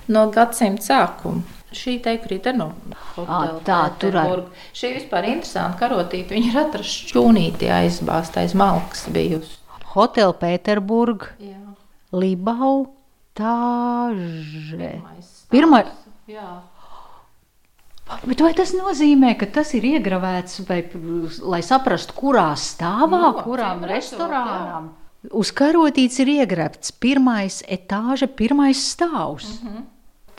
no 0.09 0.29
gadsimta 0.33 0.87
sākuma. 0.87 1.60
Šī 1.71 2.01
teikrīt 2.03 2.45
ir 2.51 2.57
no 2.59 2.73
hotela 3.15 3.59
tā, 3.63 3.77
tur 3.99 4.17
ar- 4.17 4.25
Pēterburga. 4.27 4.49
Šī 4.75 4.89
vispār 4.97 5.27
interesanta 5.31 5.77
karotīte. 5.79 6.35
Viņa 6.35 6.49
ir 6.51 6.57
atrasta 6.65 7.07
šķūnītī 7.11 7.69
aizbāztais 7.71 8.53
malks 8.59 9.05
bijusi. 9.09 9.57
Hotel 9.93 10.33
Pēterburg 10.33 11.29
Jā. 11.39 11.57
Libau 12.11 12.89
tāže. 13.35 14.91
Pirmā, 15.51 15.85
Jā. 16.27 16.49
Bet 18.27 18.41
vai 18.43 18.51
tas 18.53 18.73
nozīmē, 18.75 19.37
ka 19.39 19.45
tas 19.47 19.69
ir 19.77 19.85
iegravēts, 19.87 20.65
vai, 20.67 20.81
lai 21.47 21.61
saprastu, 21.63 22.15
kurā 22.17 22.49
stāvā, 22.59 23.21
Nu, 23.21 23.43
kurām 23.45 23.85
restorānām? 23.87 24.89
Uz 25.31 25.51
karotītes 25.55 26.19
ir 26.19 26.27
iegrabts 26.41 26.91
pirmais 26.91 27.61
etāža, 27.71 28.27
pirmais 28.27 28.81
stāvs. 28.95 29.61
Uh 29.61 29.67
-huh. 29.69 29.83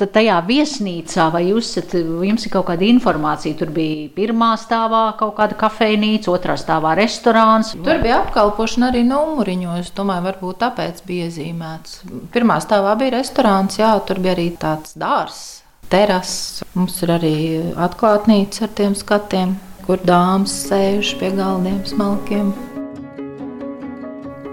Tad 0.01 0.15
tajā 0.15 0.39
viesnīcā, 0.47 1.27
vai 1.35 1.43
jūs 1.51 1.69
esat, 1.69 1.93
jums 2.01 2.47
ir 2.47 2.53
kaut 2.55 2.65
kāda 2.71 2.87
informācija, 2.89 3.57
tur 3.59 3.71
bija 3.75 4.09
pirmā 4.17 4.55
stāvā 4.59 5.03
kaut 5.21 5.35
kāda 5.37 5.59
kafejnīca, 5.61 6.33
otrā 6.33 6.57
stāvā 6.59 6.95
restorāns. 6.99 7.75
Tur 7.77 8.01
bija 8.03 8.23
apkalpošana 8.23 8.89
arī 8.89 9.05
numuriņos. 9.07 9.83
Es 9.83 9.93
domāju, 9.97 10.27
varbūt 10.31 10.63
tāpēc 10.65 11.05
bija 11.07 11.29
iezīmēts. 11.29 12.01
Pirmā 12.33 12.59
stāvā 12.65 12.97
bija 12.99 13.19
restorāns, 13.19 13.79
jā, 13.83 13.93
tur 14.09 14.23
bija 14.25 14.37
arī 14.39 14.49
tāds 14.57 14.97
dārzs, 14.99 15.63
terass. 15.93 16.65
Mums 16.73 16.99
ir 17.05 17.17
arī 17.21 17.37
atklātnīca 17.77 18.67
ar 18.67 18.77
tiem 18.81 18.97
skatiem, 18.99 19.57
kur 19.87 20.01
dāmas 20.09 20.57
sēž 20.71 21.19
pie 21.21 21.35
galdiem 21.37 21.83
smalkiem. 21.89 22.55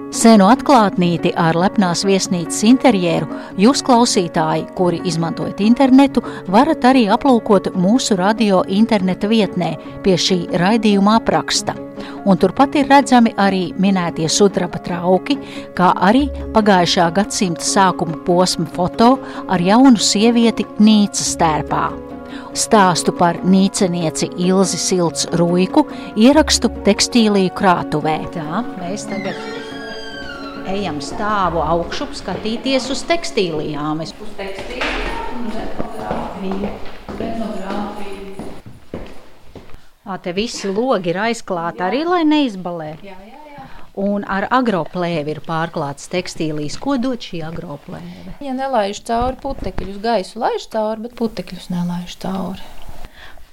Senu 0.10 0.48
atklātnīti 0.50 1.30
ar 1.38 1.54
lepnās 1.54 2.02
viesnīcas 2.02 2.64
interjeru 2.66 3.28
jūs, 3.62 3.84
klausītāji, 3.86 4.64
kuri 4.74 5.04
izmantojat 5.06 5.62
internetu, 5.62 6.24
varat 6.50 6.88
arī 6.90 7.04
aplūkot 7.14 7.70
mūsu 7.78 8.18
radio 8.18 8.64
interneta 8.66 9.30
vietnē 9.30 9.76
pie 10.02 10.16
šī 10.18 10.40
raidījuma 10.58 11.20
apraksta. 11.20 11.78
Un 12.26 12.42
turpat 12.42 12.80
ir 12.82 12.90
redzami 12.90 13.36
arī 13.38 13.68
minētie 13.78 14.26
sudraba 14.34 14.82
trauki, 14.82 15.38
kā 15.78 15.92
arī 16.10 16.26
pagājušā 16.58 17.12
gadsimta 17.14 17.70
sākuma 17.70 18.18
posma 18.26 18.66
foto 18.74 19.12
ar 19.46 19.62
jaunu 19.62 20.02
sievieti 20.02 20.66
Nīcas 20.82 21.36
tērpā. 21.38 21.86
Stāstu 22.58 23.14
par 23.14 23.38
nīcenieci 23.46 24.34
Ilzi 24.50 24.82
Silts 24.82 25.30
Ruiku 25.38 25.86
ierakstu 26.18 26.74
tekstīliju 26.88 27.54
krātuvē. 27.54 28.20
Tā, 28.34 28.66
mēs 28.82 29.06
tagad 29.10 29.59
ejam 30.74 31.00
stāvu 31.04 31.62
augšu, 31.64 32.10
skatīties 32.20 32.90
uz 32.94 33.04
tekstīlijām. 33.10 34.04
Es... 34.06 34.14
Uz 34.22 34.32
tekstīlu, 34.38 34.90
etnogrāfiju, 35.64 36.72
etnogrāfiju. 37.18 38.48
Ā, 40.10 40.18
te 40.24 40.34
visi 40.34 40.72
logi 40.72 41.12
ir 41.14 41.22
aizklāti 41.28 41.86
arī, 41.86 42.02
lai 42.08 42.24
neizbalē. 42.26 42.94
Jā, 43.06 43.18
jā, 43.28 43.44
jā. 43.54 43.68
Un 44.00 44.24
ar 44.32 44.48
agroplēvi 44.56 45.36
ir 45.36 45.44
pārklāts 45.46 46.10
tekstīlijas. 46.10 46.80
Ko 46.82 46.96
dod 47.02 47.22
šī 47.22 47.44
agroplēve? 47.50 48.38
Ja 48.46 48.56
nelaiž 48.58 49.04
cauri 49.10 49.38
putekļus, 49.44 50.02
gaisu 50.02 50.42
laiž 50.42 50.70
cauri, 50.72 51.08
bet 51.08 51.18
putekļus 51.20 51.70
nelaiž 51.74 52.16
cauri. 52.24 52.79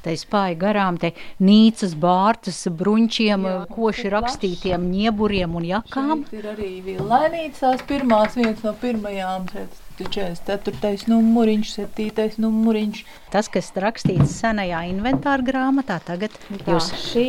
Te 0.07 0.13
spāja 0.15 0.55
garām 0.61 1.01
te 1.03 1.11
nīcas, 1.43 1.97
bārtas, 1.99 2.61
bruņķiem, 2.79 3.47
Jā, 3.49 3.55
koši 3.73 4.05
tik 4.05 4.13
rakstītiem 4.15 4.85
nieburiem 4.87 5.57
un 5.59 5.65
jakām. 5.67 6.23
Šeit 6.29 6.37
ir 6.39 6.47
arī 6.53 6.69
villainīcās 6.85 7.83
pirmās 7.89 8.37
vietas 8.39 8.63
no 8.63 8.71
pirmajām. 8.79 9.49
šeit 9.51 9.83
44. 9.99 11.09
numuriņš, 11.11 11.73
7. 11.81 12.37
numuriņš. 12.45 13.03
Tas, 13.33 13.49
kas 13.51 13.73
rakstīts 13.75 14.37
senajā 14.45 14.85
inventāra 14.93 15.43
grāmatā, 15.43 15.99
tagad 16.05 16.37
Tā, 16.47 16.77
jūs 16.77 16.93
šī, 17.09 17.27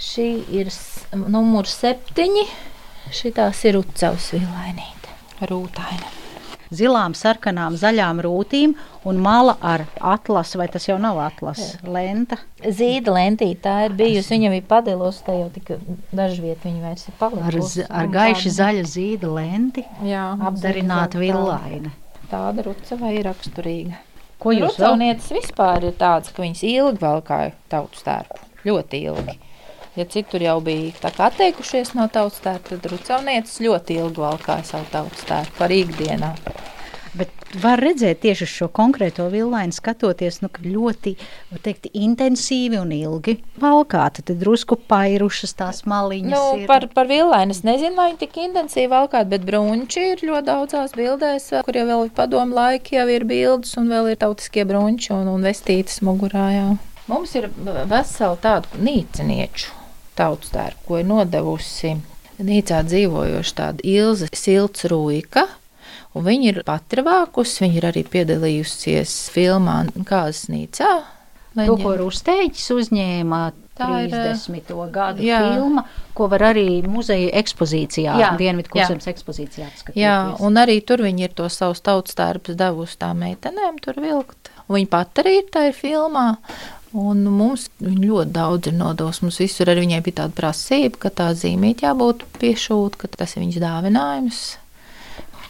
šī 0.00 0.28
ir 0.62 0.70
numurs 1.26 1.74
septiņi. 1.82 2.46
Šitās 3.10 3.64
ir 3.66 3.80
Ucavas 3.82 4.30
villainīte, 4.36 5.18
rūtaina. 5.50 6.19
Zilām, 6.74 7.14
sarkanām, 7.18 7.76
zaļām 7.80 8.20
rūtīm 8.24 8.74
un 9.08 9.20
mala 9.22 9.56
ar 9.60 9.84
atlasu, 10.00 10.58
vai 10.60 10.68
tas 10.72 10.86
jau 10.88 10.98
nav 11.02 11.18
atlases, 11.22 11.78
lenta. 11.84 12.38
Zīda 12.62 13.14
lentīte, 13.16 13.60
tā 13.64 13.76
ir 13.88 13.96
bijusi. 13.98 14.34
Viņa 14.36 14.52
bija 14.54 14.66
padilusi, 14.70 15.24
tā 15.26 15.36
jau 15.38 15.48
tika 15.54 15.78
dažu 16.12 16.44
vietu 16.44 16.68
viņa 16.68 16.84
vairs 16.84 17.06
ir 17.08 17.14
Ar, 17.14 17.18
palikusi. 17.24 17.86
ar 17.88 18.06
Un 18.06 18.14
gaiši 18.14 18.54
zaļa 18.58 18.86
zīda 18.94 19.32
lenti, 19.34 19.84
Jā, 20.06 20.28
apdarināta 20.50 21.18
villaina. 21.20 21.92
Tāda 22.30 22.62
rucava 22.68 23.10
ir 23.10 23.26
raksturīga. 23.26 23.98
Ko 24.40 24.54
jūs 24.54 24.78
vēl? 24.78 24.94
Rucavnieces 24.94 25.32
vispār 25.34 25.84
ir 25.90 25.96
tādas, 26.00 26.30
ka 26.32 26.44
viņas 26.44 26.62
ilgi 26.64 27.02
valkāja 27.02 27.52
tautu 27.72 27.98
stērpu. 28.00 28.38
Ļoti 28.64 29.00
ilgi. 29.10 29.34
Ja 30.00 30.08
citur 30.08 30.40
jau 30.40 30.56
bija 30.64 31.12
atteikušies 31.28 31.92
no 31.98 32.06
tautas 32.08 32.40
stērpa, 32.40 32.72
tad 32.72 32.90
rucavnieces 32.94 33.60
ļoti 33.60 34.00
ilgi 34.00 34.22
valkāja 34.24 34.64
savu 34.72 34.88
tautu 34.94 35.20
stērpu 35.20 35.58
par 35.60 35.74
ikdienā. 35.76 36.34
Bet 37.10 37.32
var 37.58 37.80
redzēt 37.82 38.20
tieši 38.22 38.46
uz 38.46 38.52
šo 38.54 38.68
konkrēto 38.70 39.24
villainu, 39.32 39.74
skatoties, 39.74 40.38
nu, 40.44 40.48
ka 40.52 40.62
ļoti 40.62 41.16
var 41.50 41.62
teikt, 41.64 41.88
intensīvi 41.96 42.78
un 42.78 42.92
ilgi 42.94 43.34
valkāta. 43.60 44.22
Tad 44.22 44.38
drusku 44.40 44.78
pairušas 44.90 45.56
tās 45.58 45.82
maliņas. 45.90 46.30
Nu, 46.30 46.60
ir. 46.62 46.68
par, 46.70 46.86
par 46.94 47.10
villainu 47.10 47.56
es 47.56 47.64
nezinu, 47.66 47.96
vai 47.98 48.12
viņi 48.12 48.20
tik 48.22 48.38
intensīvi 48.44 48.92
valkāt, 48.92 49.26
bet 49.32 49.44
brunči 49.48 50.06
ir 50.12 50.22
ļoti 50.30 50.46
daudzās 50.52 50.94
bildēs, 50.98 51.50
kur 51.66 51.80
jau 51.80 51.88
vēl 51.90 52.06
ir 52.06 52.14
padomu 52.14 52.56
laiki, 52.56 52.96
jau 53.00 53.08
ir 53.10 53.26
bildes 53.26 53.74
un 53.80 53.90
vēl 53.90 54.12
ir 54.12 54.22
tautiskie 54.22 54.64
brunči 54.68 55.10
un, 55.16 55.26
un 55.34 55.50
vestītas 55.50 55.98
mugurā. 56.06 56.46
Jā. 56.54 56.70
Mums 57.10 57.34
ir 57.34 57.50
vesela 57.90 58.38
tāda 58.38 58.78
nīcinieču 58.78 59.79
tautas 60.20 60.52
tērpa, 60.54 60.84
ko 60.86 61.00
ir 61.00 61.08
nodevusi 61.08 61.96
nīcā 62.40 62.82
dzīvojoša 62.88 63.56
tāda 63.56 63.86
Ilza 63.86 64.30
Silts 64.36 64.86
Rūika. 64.90 65.46
Un 66.16 66.26
viņa 66.26 66.50
ir 66.50 66.60
pati 66.66 67.02
vākusi, 67.06 67.64
viņa 67.64 67.78
ir 67.78 67.86
arī 67.92 68.02
piedalījusies 68.10 69.14
filmā 69.30 69.84
Kāzas 70.08 70.48
Nīcā. 70.50 70.90
To, 71.54 71.74
ko 71.78 71.96
Rūstēģis 71.98 72.68
uzņēma 72.76 73.40
Tā 73.80 73.88
ir, 74.04 74.12
30. 74.12 74.74
gadu 74.92 75.24
jā. 75.24 75.40
filma, 75.54 75.84
ko 76.14 76.28
var 76.30 76.44
arī 76.50 76.82
muzeja 76.86 77.30
ekspozīcijā, 77.40 78.16
Jā, 78.20 78.32
Dienvidklusēmas 78.38 79.08
ekspozīcijā 79.10 79.70
apskatīt. 79.70 79.98
Jā, 80.02 80.16
un 80.44 80.60
arī 80.60 80.78
tur 80.86 81.02
viņi 81.06 81.26
ir 81.26 81.34
to 81.38 81.48
savus 81.50 81.80
tautas 81.86 82.18
tērpus 82.18 82.58
devusi 82.60 82.98
tām 83.00 83.24
meitenēm 83.24 83.80
tur 83.82 83.98
vilkt. 84.02 84.52
Un 84.68 84.78
Viņa 84.78 84.90
pat 84.92 85.22
arī 85.24 85.40
ir 85.40 85.48
tajā 85.50 85.72
filmā. 85.74 86.26
Un 86.98 87.22
mums 87.30 87.68
viņa 87.78 88.02
ļoti 88.02 88.32
daudz 88.34 88.66
ir 88.66 88.74
nodos. 88.74 89.20
Mums 89.22 89.38
visur 89.38 89.70
arī 89.70 89.84
viņai 89.84 90.00
bija 90.06 90.22
tāda 90.24 90.34
prasība, 90.40 90.98
ka 91.04 91.12
tā 91.20 91.28
zīmīte 91.38 91.86
jābūt 91.86 92.24
piešūta, 92.40 92.98
ka 92.98 93.10
tas 93.14 93.36
ir 93.36 93.44
viņas 93.44 93.62
dāvinājums. 93.62 94.40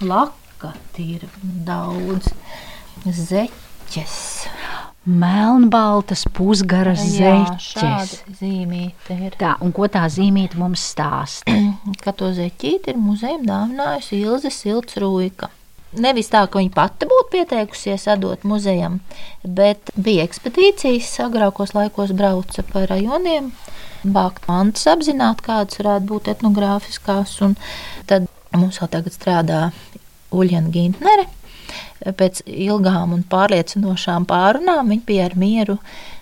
Lakati 0.05 1.07
ir 1.17 1.25
daudz 1.65 2.29
zeķes. 3.09 4.19
Melnbaltas 5.09 6.27
pusgaras 6.37 7.01
zeķes. 7.09 8.19
zīmīte 8.37 9.17
ir. 9.17 9.39
Tā, 9.41 9.55
un 9.65 9.73
ko 9.73 9.89
tā 9.89 10.05
zīmīte 10.13 10.61
mums 10.61 10.85
stāsta? 10.93 11.57
ka 12.05 12.13
to 12.13 12.35
zeķīti 12.37 12.93
ir 12.93 13.01
muzejam 13.01 13.49
dāvinājusi 13.49 14.21
Ilze 14.27 14.53
Silts 14.53 15.01
Rūika. 15.01 15.49
Nevis 15.91 16.29
tā, 16.31 16.45
ka 16.47 16.61
viņa 16.61 16.71
pati 16.71 17.07
būtu 17.11 17.33
pieteikusies 17.33 18.07
atdot 18.13 18.45
muzejam, 18.47 19.01
bet 19.43 19.91
bija 19.99 20.23
ekspedīcijas, 20.29 21.11
agrākos 21.25 21.75
laikos 21.75 22.13
brauca 22.15 22.63
pa 22.69 22.85
rajoniem, 22.87 23.51
vākt 24.05 24.47
mantas, 24.47 24.87
apzināt, 24.93 25.43
kādas 25.43 25.81
varētu 25.83 26.07
būt 26.13 26.31
etnogrāfiskās. 26.37 27.35
Tad 28.07 28.31
mums 28.55 28.79
jau 28.79 28.87
tagad 28.91 29.19
strādā 29.19 29.61
Uljana 30.31 30.71
Gintnere. 30.71 31.27
Pēc 32.01 32.45
ilgām 32.47 33.17
un 33.17 33.27
pārliecinošām 33.31 34.31
pārunām 34.31 34.95
viņa 34.95 35.07
bija 35.07 35.27
ar 35.27 35.37
mieru 35.39 35.81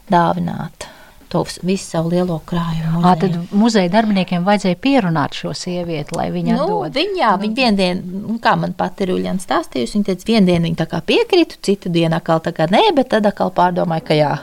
dāvināt 0.08 0.88
to 1.28 1.44
visu 1.62 1.84
savu 1.92 2.08
lielo 2.12 2.40
krājumu. 2.48 2.98
Ā, 2.98 3.00
muzejam. 3.14 3.18
tad 3.20 3.30
muzeja 3.62 3.88
darbiniekiem 3.92 4.44
vajadzēja 4.46 4.76
pierunāt 4.82 5.32
šo 5.38 5.50
sievieti, 5.56 6.16
lai 6.16 6.28
viņa 6.34 6.52
Nu, 6.56 6.62
atdod. 6.82 6.94
viņa, 6.98 7.16
jā, 7.20 7.30
viņa 7.42 7.54
vienā 7.62 7.76
dienā, 7.76 8.00
nu, 8.28 8.34
kā 8.42 8.52
man 8.58 8.72
pat 8.78 8.94
ir 9.04 9.08
Uljana 9.16 9.40
stāstījusi, 9.42 9.94
viņa 9.98 10.06
teica, 10.10 10.24
vienu 10.32 10.46
dienu 10.52 10.64
viņa 10.68 10.78
tā 10.82 10.86
kā 10.92 10.98
piekrita, 11.04 11.54
citu 11.62 11.88
dienu 11.92 12.14
atkal 12.16 12.38
tā 12.40 12.50
kā 12.56 12.64
nē, 12.72 12.82
bet 12.96 13.06
tad 13.14 13.22
atkal 13.28 13.50
pārdomāja, 13.54 14.04
ka 14.04 14.14
jā. 14.18 14.34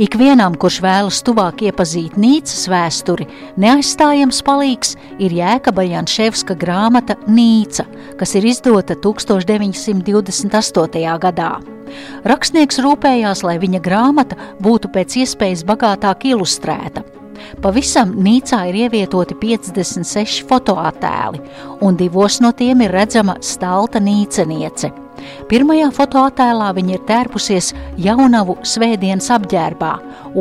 Ikvienam, 0.00 0.54
kurš 0.56 0.78
vēlas 0.80 1.18
tuvāk 1.26 1.60
iepazīt 1.68 2.14
Nīcas 2.16 2.62
vēsturi, 2.72 3.26
neaizstājams 3.60 4.38
palīgs 4.46 4.94
ir 5.20 5.28
Jēkaba 5.36 5.84
Janševska 5.84 6.56
grāmata 6.56 7.18
Nīca, 7.28 7.84
kas 8.16 8.32
ir 8.40 8.48
izdota 8.48 8.96
1928. 8.96 11.04
gadā. 11.20 11.50
Rakstnieks 12.28 12.80
rūpējās, 12.84 13.44
lai 13.46 13.56
viņa 13.62 13.80
grāmata 13.84 14.38
būtu 14.62 14.90
pēc 14.94 15.20
iespējas 15.24 15.64
bagātāk 15.68 16.28
ilustrēta. 16.32 17.04
Pavisam 17.64 18.12
Nīcā 18.20 18.62
ir 18.68 18.82
ievietoti 18.84 19.36
56 19.40 20.44
fotoattēli, 20.48 21.40
un 21.84 21.96
divos 21.96 22.40
no 22.44 22.52
tiem 22.56 22.84
ir 22.84 22.92
redzama 22.94 23.38
stalta 23.44 24.00
nīceniece. 24.02 24.92
Pirmajā 25.50 25.90
fotoattēlā 25.96 26.70
viņa 26.76 26.94
ir 26.96 27.02
tērpusies 27.08 27.72
jaunavu 28.00 28.56
svētdienas 28.64 29.28
apģērbā, 29.36 29.92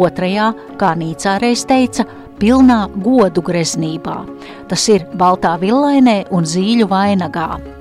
otrajā, 0.06 0.52
kā 0.80 0.94
Nīcā 1.00 1.40
reiz 1.44 1.66
teica, 1.68 2.06
pilnā 2.40 2.86
godu 3.04 3.44
greznībā. 3.44 4.22
Tas 4.72 4.88
ir 4.92 5.08
baltā 5.20 5.58
villainē 5.60 6.22
un 6.36 6.48
zīļu 6.48 6.88
vainagā. 6.92 7.79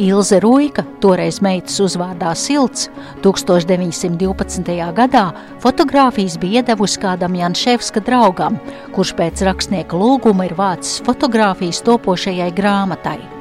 Ilze 0.00 0.38
Ruika, 0.40 0.80
toreiz 1.02 1.42
meitas 1.44 1.74
uzvārdā 1.84 2.30
Silts, 2.38 2.86
1912. 3.20 4.70
gadā 4.96 5.24
fotogrāfijas 5.60 6.38
bija 6.40 6.62
iedevusi 6.62 7.02
kādam 7.02 7.36
Janševska 7.36 8.00
draugam, 8.06 8.56
kurš 8.94 9.12
pēc 9.18 9.42
rakstnieka 9.50 10.00
lūguma 10.00 10.48
ir 10.48 10.56
vācis 10.56 11.02
fotogrāfijas 11.04 11.82
topošajai 11.84 12.48
grāmatai. 12.56 13.39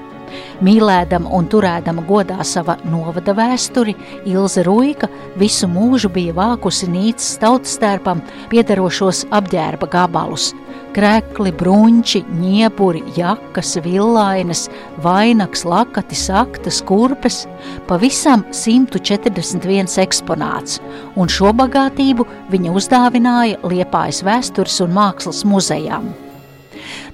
Mīlēdama 0.66 1.32
un 1.36 1.48
turēdama 1.52 2.04
godā 2.08 2.44
sava 2.48 2.78
novada 2.90 3.34
vēsturi, 3.38 3.96
Ilze 4.30 4.64
Ruika 4.68 5.10
visu 5.40 5.70
mūžu 5.72 6.12
bija 6.14 6.36
vākusi 6.38 6.90
Nīcas 6.92 7.38
tautastērpam 7.42 8.24
piederošos 8.52 9.26
apģērba 9.32 9.90
gabalus- 9.92 10.54
krekli, 10.96 11.52
bruņķi, 11.54 12.24
ņieburi, 12.42 13.04
jakas, 13.16 13.76
villainas, 13.86 14.70
vainags, 15.04 15.66
lakatis, 15.66 16.30
aktas, 16.30 16.82
kurpes- 16.82 17.46
pavisam 17.90 18.44
141 18.52 19.98
eksponāts, 20.06 20.80
un 21.16 21.28
šo 21.28 21.54
bagātību 21.54 22.26
viņa 22.52 22.74
uzdāvināja 22.74 23.62
Liepājas 23.62 24.24
vēstures 24.24 24.82
un 24.82 24.92
mākslas 24.94 25.46
muzejām. 25.46 26.29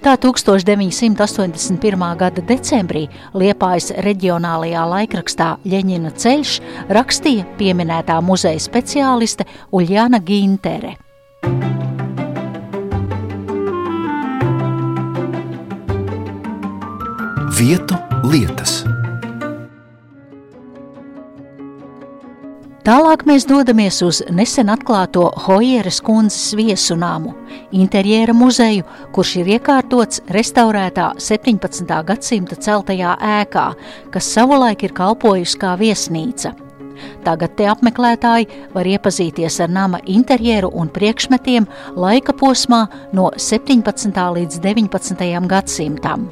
Tā 0.06 0.12
1981. 0.22 2.04
gada 2.20 2.42
decembrī 2.46 3.08
Liepājas 3.34 3.88
reģionālajā 4.06 4.84
laikrakstā 4.92 5.48
Ļeņina 5.66 6.12
ceļš 6.14 6.52
rakstīja 6.94 7.48
pieminētā 7.58 8.20
muzeja 8.22 8.62
speciāliste 8.62 9.50
Uljana 9.74 10.22
Gintere. 10.22 10.94
Vietu 17.58 17.98
lietas. 18.30 18.84
Tālāk 22.86 23.24
mēs 23.25 23.48
dodamies 23.50 23.96
uz 24.06 24.20
nesen 24.30 24.70
atklāto 24.70 25.24
Hojeras 25.48 25.98
kundzes 26.06 26.51
viesu 26.54 26.94
namu, 26.94 27.32
interjera 27.74 28.36
muzeju, 28.38 28.86
kurš 29.15 29.32
ir 29.39 29.50
iekārtots 29.56 30.22
restaurētā 30.30 31.08
17. 31.18 31.96
gadsimta 32.06 32.60
celtajā 32.68 33.15
ēkā, 33.39 33.65
kas 34.13 34.30
savulaik 34.38 34.86
ir 34.86 34.94
kalpojusi 35.01 35.58
kā 35.65 35.74
viesnīca. 35.82 36.54
Tagad 37.25 37.58
te 37.58 37.65
apmeklētāji 37.74 38.70
var 38.77 38.94
iepazīties 38.94 39.63
ar 39.65 39.74
nama 39.82 40.06
interjeru 40.06 40.70
un 40.70 40.94
priekšmetiem 40.94 41.65
laika 41.98 42.38
posmā 42.38 42.86
no 43.18 43.32
17. 43.34 44.13
līdz 44.13 44.62
19. 44.62 45.30
gadsimtam. 45.50 46.30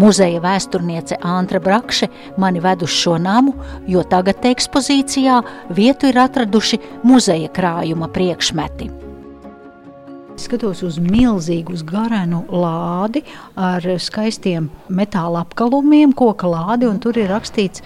Muzeja 0.00 0.40
vēsturniece 0.44 1.18
Antra 1.22 1.60
Brakše 1.62 2.08
mani 2.40 2.62
ved 2.64 2.82
uz 2.86 2.92
šo 2.94 3.16
namu, 3.18 3.54
jo 3.86 4.02
tagad 4.02 4.44
ekspozīcijā 4.44 5.40
vietu 5.74 6.10
ir 6.10 6.18
atraduši 6.24 6.80
muzeja 7.06 7.52
krājuma 7.54 8.10
priekšmeti. 8.12 8.90
Skatos 10.34 10.82
uz 10.82 10.96
milzīgu, 10.98 11.76
garenu 11.86 12.42
lādi 12.50 13.22
ar 13.54 13.84
skaistiem 14.02 14.66
metāla 14.90 15.44
apkalumiem, 15.44 16.10
koka 16.10 16.50
lādi, 16.50 16.88
un 16.90 16.98
tur 16.98 17.20
ir 17.22 17.30
rakstīts 17.30 17.84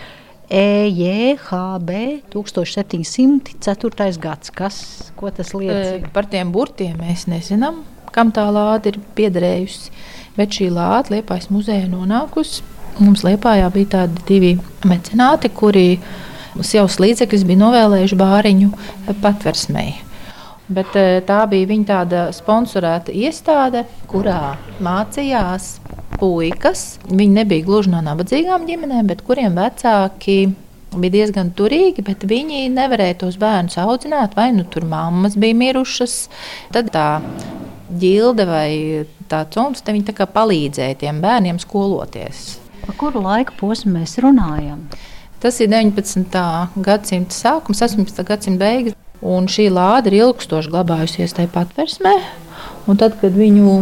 EJHB 0.49 1.91
1704. 2.33 4.19
gads. 4.19 4.51
Kas, 4.51 4.79
ko 5.17 5.29
tas 5.31 5.53
liecina? 5.53 6.09
Par 6.15 6.25
tiem 6.31 6.49
burtiem 6.53 6.97
mēs 6.97 7.27
nezinām, 7.29 7.83
kam 8.17 8.33
tā 8.33 8.47
lāde 8.49 8.95
ir 8.95 9.01
piederējusi. 9.19 9.93
Bet 10.39 10.55
šī 10.55 10.71
lāde 10.71 11.17
Liepājas 11.17 11.49
muzejā 11.51 11.89
nonākusi. 11.91 12.63
Mums 12.99 13.25
Liepājā 13.27 13.69
bija 13.75 13.93
tādi 13.97 14.25
divi 14.29 14.53
mecenāti, 14.87 15.51
kuri 15.55 15.99
savus 16.63 16.99
līdzekļus 17.03 17.47
bija 17.47 17.63
novēlējuši 17.65 18.19
bāriņu 18.19 18.71
patversmei. 19.23 19.97
Bet 20.69 20.95
tā 21.27 21.43
bija 21.49 21.69
viņa 21.71 21.87
tāda 21.89 22.23
sponsorēta 22.37 23.15
iestāde, 23.15 23.87
kurā 24.11 24.57
mācījās 24.85 25.79
puikas. 26.19 26.99
Viņi 27.09 27.39
nebija 27.41 27.65
gluži 27.65 27.95
no 27.95 28.03
nabadzīgām 28.05 28.67
ģimenēm, 28.69 29.09
bet 29.09 29.23
kuriem 29.27 29.57
vecāki 29.57 30.41
bija 30.97 31.15
diezgan 31.15 31.53
turīgi, 31.57 32.05
bet 32.05 32.27
viņi 32.29 32.67
nevarēja 32.75 33.21
tos 33.23 33.39
bērnus 33.41 33.79
audzināt. 33.81 34.37
Vai 34.37 34.51
nu 34.57 34.67
tur 34.69 34.87
mammas 34.89 35.39
bija 35.41 35.57
mirušas, 35.57 36.21
tad 36.75 36.93
tā 36.95 37.09
ģilde 37.89 38.47
vai 38.49 38.71
tāds 39.31 39.61
un 39.61 39.77
te 39.77 39.95
viņi 39.95 40.15
palīdzēja 40.33 40.99
tiem 41.03 41.21
bērniem 41.25 41.61
skoloties. 41.63 42.59
Par 42.85 42.97
kuru 42.97 43.23
laika 43.25 43.53
posmu 43.59 43.99
mēs 43.99 44.19
runājam? 44.23 44.85
Tas 45.39 45.61
ir 45.63 45.71
19. 45.71 46.33
gadsimta 46.83 47.35
sākums, 47.35 47.83
18. 47.85 48.25
gadsimta 48.27 48.65
beigas. 48.65 48.97
Un 49.19 49.49
šī 49.51 49.67
lāde 49.75 50.13
ir 50.13 50.21
ilgstoši 50.21 50.71
glabājusies 50.71 51.35
tajā 51.35 51.51
patversmē. 51.55 52.15
Tad, 52.89 53.19
kad 53.21 53.35
viņu 53.35 53.73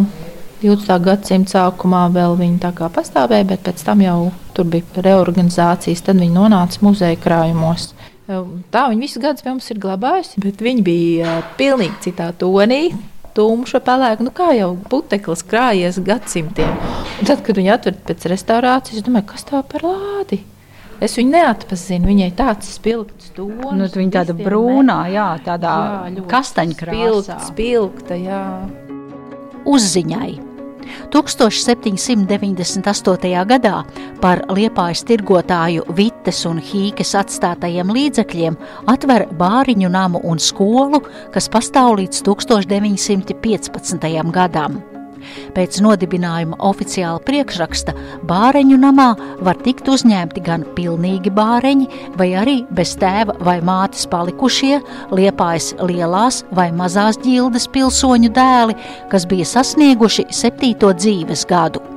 20. 0.62 0.97
gadsimta 1.05 1.59
sākumā 1.59 2.07
vēl 2.12 2.37
viņi 2.40 2.61
tā 2.64 2.73
kā 2.77 2.88
pastāvēja, 2.92 3.49
bet 3.53 3.64
pēc 3.66 3.85
tam 3.85 4.03
jau 4.05 4.19
tur 4.57 4.69
bija 4.73 5.05
reorganizācijas, 5.05 6.05
tad 6.07 6.21
viņi 6.21 6.35
nonāca 6.35 6.81
muzeja 6.85 7.19
krājumos. 7.21 7.90
Tā 8.27 8.87
viņa 8.90 9.05
visu 9.05 9.21
gadus 9.23 9.45
pie 9.45 9.53
mums 9.53 9.69
ir 9.71 9.79
glabājusi, 9.83 10.40
bet 10.42 10.64
viņi 10.64 10.83
bija 10.87 11.37
pilnīgi 11.61 12.09
citā 12.09 12.33
tonī 12.35 12.88
tumša, 13.37 13.81
pelēka, 13.85 14.25
nu 14.27 14.33
kā 14.35 14.51
jau 14.57 14.72
puteklis 14.90 15.44
krājies 15.46 16.01
gadsimtiem. 16.05 16.75
Un 17.20 17.29
tad, 17.29 17.44
kad 17.46 17.59
viņi 17.61 17.72
atver 17.77 17.96
pēc 18.09 18.29
restaurācijas, 18.33 19.01
es 19.01 19.07
domāju, 19.07 19.31
kas 19.33 19.46
tā 19.49 19.62
par 19.68 19.87
lādi? 19.87 20.42
Es 21.03 21.18
viņu 21.18 21.35
neatpazinu. 21.35 22.09
Viņai 22.09 22.31
tāds 22.38 22.72
spilgts 22.79 23.31
tonis. 23.37 23.77
Nu, 23.77 23.88
viņa 24.01 24.14
tāda 24.14 24.37
brūnā, 24.38 24.99
jā, 25.12 25.29
tādā 25.44 25.77
kastaņkrāsā. 26.31 26.96
Spilgta, 26.96 27.38
spilgta, 27.51 28.20
jā. 28.20 28.42
Uzziņai 29.66 30.46
1798. 31.14 33.44
gadā 33.53 33.77
par 34.22 34.37
liepājas 34.49 35.05
tirgotāju 35.09 35.83
Vites 35.96 36.40
un 36.49 36.57
Hīkes 36.62 37.12
atstātajiem 37.20 37.88
līdzekļiem 37.96 38.55
atver 38.92 39.22
bāriņu 39.38 39.88
namu 39.92 40.18
un 40.25 40.38
skolu, 40.42 40.99
kas 41.35 41.46
pastāv 41.53 41.90
līdz 42.01 42.16
1915. 42.27 44.33
gadam. 44.33 44.96
Pēc 45.57 45.81
nodibinājuma 45.85 46.59
oficiāla 46.69 47.23
priekšraksta 47.27 47.95
bāreņu 48.29 48.79
namā 48.83 49.09
var 49.47 49.59
tikt 49.65 49.89
uzņemti 49.93 50.45
gan 50.47 50.67
pilnīgi 50.77 51.33
bāreņi, 51.35 51.89
vai 52.19 52.31
arī 52.43 52.57
bez 52.77 52.97
tēva 53.01 53.37
vai 53.47 53.59
mātes 53.65 54.07
palikušie, 54.12 54.81
liepājas 55.17 55.73
lielās 55.83 56.45
vai 56.57 56.71
mazās 56.77 57.21
ģildes 57.25 57.69
pilsoņu 57.75 58.33
dēli, 58.37 58.79
kas 59.12 59.29
bija 59.29 59.49
sasnieguši 59.57 60.29
septīto 60.35 60.93
dzīves 60.97 61.47
gadu. 61.51 61.96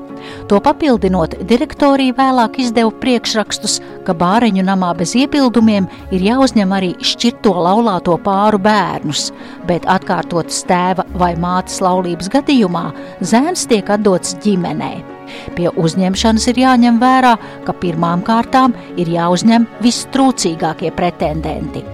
To 0.50 0.58
papildinot, 0.66 1.36
direktorija 1.46 2.16
vēlāk 2.18 2.56
izdeva 2.64 2.90
priekšrakstus, 3.04 3.76
ka 4.08 4.16
bāreņu 4.18 4.64
namā 4.66 4.96
bez 4.98 5.12
iebildumiem 5.20 5.86
ir 6.10 6.26
jāuzņem 6.26 6.74
arī 6.74 6.90
šķirto 7.06 7.52
laulāto 7.54 8.16
pāru 8.26 8.58
bērnus, 8.66 9.28
bet 9.70 9.86
atkārtotas 9.86 10.64
tēva 10.66 11.06
vai 11.22 11.36
mātes 11.38 11.78
laulības 11.86 12.32
gadījumā 12.34 12.88
zēns 13.22 13.68
tiek 13.70 13.94
atdots 13.94 14.34
ģimenei. 14.42 15.04
Pie 15.54 15.70
uzņemšanas 15.70 16.50
ir 16.50 16.64
jāņem 16.64 16.98
vērā, 16.98 17.36
ka 17.68 17.78
pirmām 17.86 18.26
kārtām 18.26 18.74
ir 18.98 19.14
jāuzņem 19.14 19.70
vistrūcīgākie 19.86 20.90
pretendenti. 20.98 21.86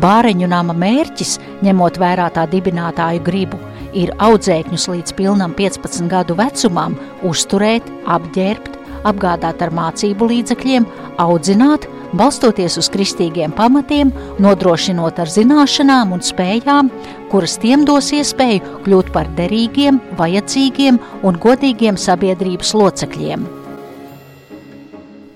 Bāreņu 0.00 0.48
nama 0.48 0.72
mērķis, 0.72 1.36
ņemot 1.66 2.00
vērā 2.00 2.30
tā 2.32 2.48
dibinātāju 2.48 3.20
gribu, 3.28 3.60
ir 3.96 4.12
audzēkņus 4.22 4.88
līdz 4.92 5.14
pilnam 5.18 5.54
15 5.58 6.10
gadu 6.10 6.36
vecumam 6.38 6.96
uzturēt, 7.26 7.86
apģērbt, 8.06 8.76
apgādāt 9.08 9.62
ar 9.64 9.72
mācību 9.74 10.28
līdzekļiem, 10.30 10.86
audzināt, 11.22 11.86
balstoties 12.16 12.76
uz 12.80 12.90
kristīgiem 12.92 13.54
pamatiem, 13.56 14.10
nodrošinot 14.42 15.20
ar 15.22 15.30
zināšanām 15.30 16.16
un 16.16 16.24
spējām, 16.24 16.90
kuras 17.30 17.56
tiem 17.62 17.86
dos 17.88 18.10
iespēju 18.16 18.82
kļūt 18.84 19.14
par 19.14 19.30
derīgiem, 19.38 20.02
vajadzīgiem 20.18 21.00
un 21.24 21.40
godīgiem 21.40 21.98
sabiedrības 22.00 22.74
locekļiem. 22.76 23.48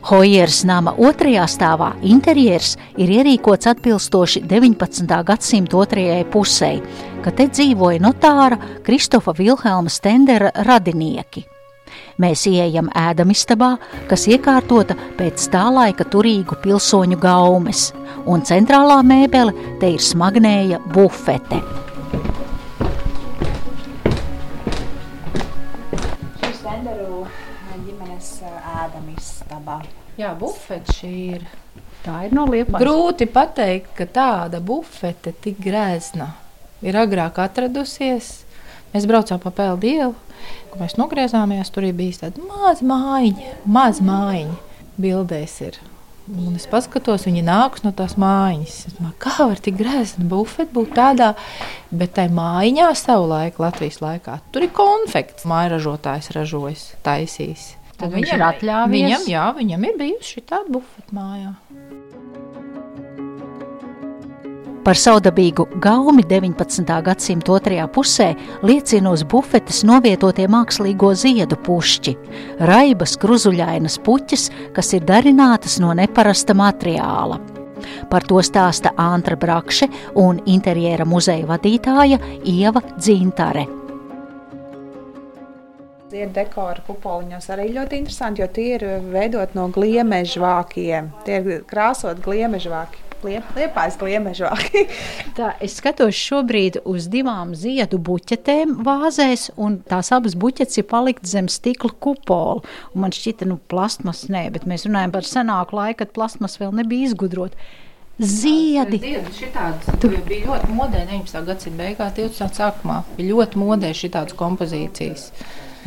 Hojeras 0.05 0.59
nama 0.69 0.93
otrajā 1.01 1.47
stāvā 1.49 1.95
interjers 2.05 2.75
ir 3.01 3.09
ierīkots 3.09 3.71
atbilstoši 3.71 4.43
19. 4.51 5.15
gadsimta 5.25 5.79
otrajai 5.81 6.27
pusē, 6.29 6.75
kad 7.25 7.39
te 7.39 7.47
dzīvoja 7.49 8.03
notāra 8.05 8.59
Kristofa 8.85 9.33
Vilhelma 9.39 9.89
Stendera 9.89 10.51
radinieki. 10.67 11.47
Mēs 12.21 12.45
ieejam 12.51 12.91
ēdamistabā, 12.95 13.71
kas 14.11 14.27
iekārtota 14.29 14.97
pēc 15.19 15.47
tā 15.53 15.65
laika 15.73 16.05
turīgu 16.11 16.59
pilsoņu 16.63 17.19
gaumes, 17.23 17.87
un 18.29 18.45
centrālā 18.45 19.01
mēbele 19.07 19.55
te 19.81 19.95
ir 19.95 20.05
smagnēja 20.05 20.83
bufete. 20.93 21.63
Stenderu 26.61 27.25
ģimenes 27.87 28.31
ēdamistabā. 28.85 29.81
Jā, 30.21 30.37
bufete 30.39 31.01
šī 31.01 31.17
ir. 31.39 31.51
Tā 32.05 32.27
ir 32.29 32.37
no 32.37 32.45
liepas. 32.51 32.79
Grūti 32.83 33.27
pateikt, 33.33 33.95
ka 33.97 34.07
tāda 34.13 34.61
bufete 34.61 35.33
tik 35.41 35.63
grēzna 35.65 36.35
ir 36.83 36.99
agrāk 36.99 37.39
atradusies. 37.43 38.41
Mēs 38.95 39.09
braucām 39.11 39.41
pa 39.43 39.51
Peldielu, 39.55 40.15
kad 40.73 40.83
mēs 40.83 40.99
nogriezāmies. 40.99 41.73
Tur 41.75 41.87
bija 41.95 42.27
tāda 42.27 42.45
maza 42.47 42.87
mājiņa, 42.87 43.57
maza 43.67 44.07
mājiņa. 44.07 44.61
Bildēs 44.95 45.59
ir. 45.67 45.81
Un 46.25 46.55
es 46.57 46.65
paskatos, 46.71 47.27
viņi 47.29 47.43
nāks 47.45 47.83
no 47.85 47.91
tās 47.93 48.15
domāju, 48.17 49.11
kā 49.21 49.35
var 49.45 49.59
tik 49.61 49.77
grēzna 49.77 50.25
bufete 50.25 50.73
būt 50.73 50.95
tādā, 50.97 51.35
bet 51.93 52.15
tai 52.17 52.31
mājiņā 52.33 52.87
savulaik 52.97 53.59
Latvijas 53.61 54.01
laikā. 54.01 54.39
Tur 54.55 54.65
ir 54.65 54.73
konfekts, 54.73 55.45
māja 55.45 55.75
ražotājs 55.75 56.31
ražojis, 56.33 56.87
taisījis. 57.05 57.67
Tad 57.99 58.15
viņš 58.15 58.33
ir 58.33 58.47
atļāvies? 58.47 58.95
Viņam, 58.95 59.29
jā, 59.35 59.45
viņam 59.59 59.85
ir 59.91 60.01
bijusi 60.01 60.41
tāda 60.49 60.73
bufete 60.79 61.13
mājā. 61.15 61.53
Par 64.85 64.99
saudabīgu 65.01 65.65
gaumi 65.81 66.21
19. 66.29 66.91
gadsimta 67.07 67.53
otrajā 67.55 67.87
pusē 67.89 68.27
liecina 68.69 69.15
uz 69.17 69.23
bufetes 69.25 69.79
novietotie 69.89 70.45
mākslīgo 70.53 71.15
ziedu 71.17 71.57
pušķi, 71.57 72.13
raibas 72.69 73.15
kruzuļainas 73.23 73.97
puķis, 74.05 74.51
kas 74.77 74.93
ir 74.93 75.07
darinātas 75.09 75.79
no 75.81 75.95
neparasta 75.97 76.53
materiāla. 76.53 77.39
Par 78.11 78.27
to 78.29 78.43
stāsta 78.45 78.93
Antra 79.01 79.39
Brakše 79.41 79.89
un 80.21 80.43
interjera 80.45 81.09
muzeja 81.09 81.49
vadītāja 81.49 82.21
Ieva 82.45 82.85
Dzintare. 82.99 83.65
Ziedu 86.13 86.29
dekora 86.37 86.85
kupoliņos 86.85 87.49
arī 87.57 87.71
ļoti 87.73 88.03
interesanti, 88.03 88.45
jo 88.45 88.51
tie 88.53 88.69
ir 88.77 88.85
veidot 89.17 89.57
no 89.57 89.71
gliemežvākiem. 89.73 91.09
Tie 91.25 91.41
ir 91.41 91.65
krāsot 91.73 92.21
gliemežvāki. 92.29 93.04
Liepais 93.25 93.97
gliemežvāki. 94.01 94.85
Tā, 95.39 95.53
es 95.65 95.79
skatos 95.81 96.17
šobrīd 96.19 96.81
uz 96.89 97.09
divām 97.13 97.55
ziedu 97.59 97.99
buķetēm 98.05 98.77
vāzēs, 98.87 99.51
un 99.57 99.81
tās 99.89 100.13
abas 100.15 100.37
buķetes 100.39 100.83
ir 100.83 100.89
paliktas 100.91 101.35
zem 101.37 101.49
stikla 101.53 101.95
kupola. 102.05 102.61
Un 102.93 103.07
man 103.07 103.15
šķita, 103.15 103.49
nu, 103.51 103.59
plasmas 103.71 104.27
nē, 104.33 104.47
bet 104.55 104.69
mēs 104.71 104.87
runājam 104.89 105.15
par 105.15 105.29
senāku 105.29 105.81
laiku, 105.81 106.03
kad 106.03 106.15
plasmas 106.17 106.59
vēl 106.61 106.77
nebija 106.83 107.11
izgudrota. 107.11 107.59
Ziedi. 108.15 109.01
Tur 109.99 110.13
bija 110.29 110.47
ļoti 110.47 110.71
modē 110.71 111.01
19. 111.03 111.41
gadsimta 111.49 111.81
beigās, 111.81 112.13
20. 112.15 112.59
sākumā. 112.61 113.01
Bija 113.17 113.33
ļoti 113.33 113.59
modē 113.59 113.91
šādas 113.97 114.37
kompozīcijas. 114.39 115.33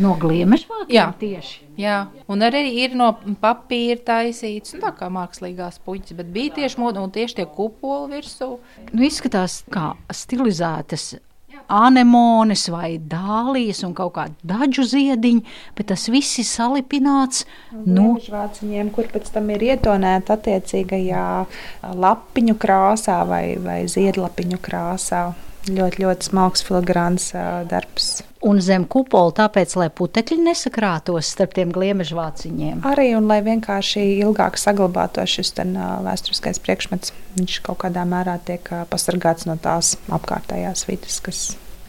No 0.01 0.13
gliemežvākiem 0.21 0.93
Jā. 0.93 1.07
tieši. 1.17 1.63
Jā, 1.77 1.97
un 2.29 2.41
arī 2.45 2.63
ir 2.83 2.95
no 2.97 3.11
papīra 3.41 3.99
taisīts, 4.05 4.73
nu, 4.75 4.81
tā 4.81 4.91
kā 4.97 5.11
mākslīgās 5.13 5.77
puķis, 5.85 6.17
bet 6.17 6.29
bija 6.33 6.55
tieši 6.57 6.81
moda 6.81 7.03
un 7.05 7.13
tieši 7.13 7.39
tie 7.41 7.45
kupoli 7.49 8.17
virsū. 8.17 8.49
Nu, 8.91 9.05
izskatās 9.05 9.61
kā 9.73 9.91
stilizētas 10.13 11.15
anemones 11.67 12.67
vai 12.71 12.95
dālijas 12.97 13.83
un 13.83 13.93
kaut 13.97 14.13
kāda 14.15 14.35
dažu 14.47 14.85
ziediņa, 14.87 15.55
bet 15.77 15.89
tas 15.91 16.07
viss 16.11 16.39
ir 16.41 16.47
salipināts. 16.47 17.43
Nu, 17.73 18.15
Gliemežvāciņiem, 18.15 18.91
kur 18.95 19.09
pēc 19.11 19.31
tam 19.35 19.51
ir 19.55 19.65
ietonēta 19.73 20.37
attiecīgajā 20.37 21.25
lapiņu 22.05 22.55
krāsā 22.61 23.19
vai, 23.27 23.43
vai 23.61 23.81
ziedlapiņu 23.91 24.61
krāsā. 24.63 25.25
Ļoti, 25.67 26.03
ļoti 26.03 26.29
smalks 26.29 26.63
filigrāns 26.67 27.31
darbs. 27.67 28.21
un 28.47 28.61
zem 28.61 28.85
kupola 28.87 29.33
tāpēc, 29.35 29.73
lai 29.79 29.89
putekļi 29.91 30.37
nesakrātos 30.45 31.33
starp 31.33 31.55
tiem 31.57 31.73
gliemežvāciņiem. 31.75 32.85
Arī, 32.87 33.09
un 33.17 33.27
lai 33.27 33.41
vienkārši 33.45 34.03
ilgāk 34.21 34.59
saglabātos 34.61 35.33
šis 35.37 35.55
ten, 35.57 35.75
vēsturiskais 36.05 36.61
priekšmets, 36.63 37.13
viņš 37.37 37.61
kaut 37.67 37.81
kādā 37.83 38.05
mērā 38.07 38.37
tiek 38.47 38.69
pasargāts 38.91 39.49
no 39.49 39.57
tās 39.61 39.95
apkārtējās 40.07 40.85
vidas, 40.87 41.21
kas 41.25 41.47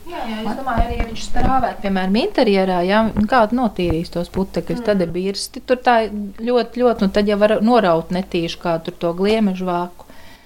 Jā, 0.09 0.23
jā, 0.25 0.39
es 0.41 0.57
domāju, 0.57 0.85
arī 0.87 0.95
ja 0.97 1.05
viņš 1.05 1.23
strāvētu, 1.27 1.83
piemēram, 1.85 2.15
interjerā, 2.23 2.79
ja 2.89 3.03
kāda 3.29 3.57
notīrīs 3.59 4.09
tos 4.15 4.31
putekļus, 4.33 4.81
tad 4.87 5.03
ir 5.05 5.11
birsti. 5.13 5.61
Tur 5.69 5.81
tā 5.85 5.99
ļoti, 6.09 6.81
ļoti, 6.81 7.05
nu 7.05 7.13
tad 7.13 7.29
jau 7.29 7.37
var 7.41 7.59
noraut 7.65 8.15
netīši 8.17 8.61
kā 8.63 8.79
tur 8.85 8.97
to 8.97 9.13
gliemežu 9.19 9.69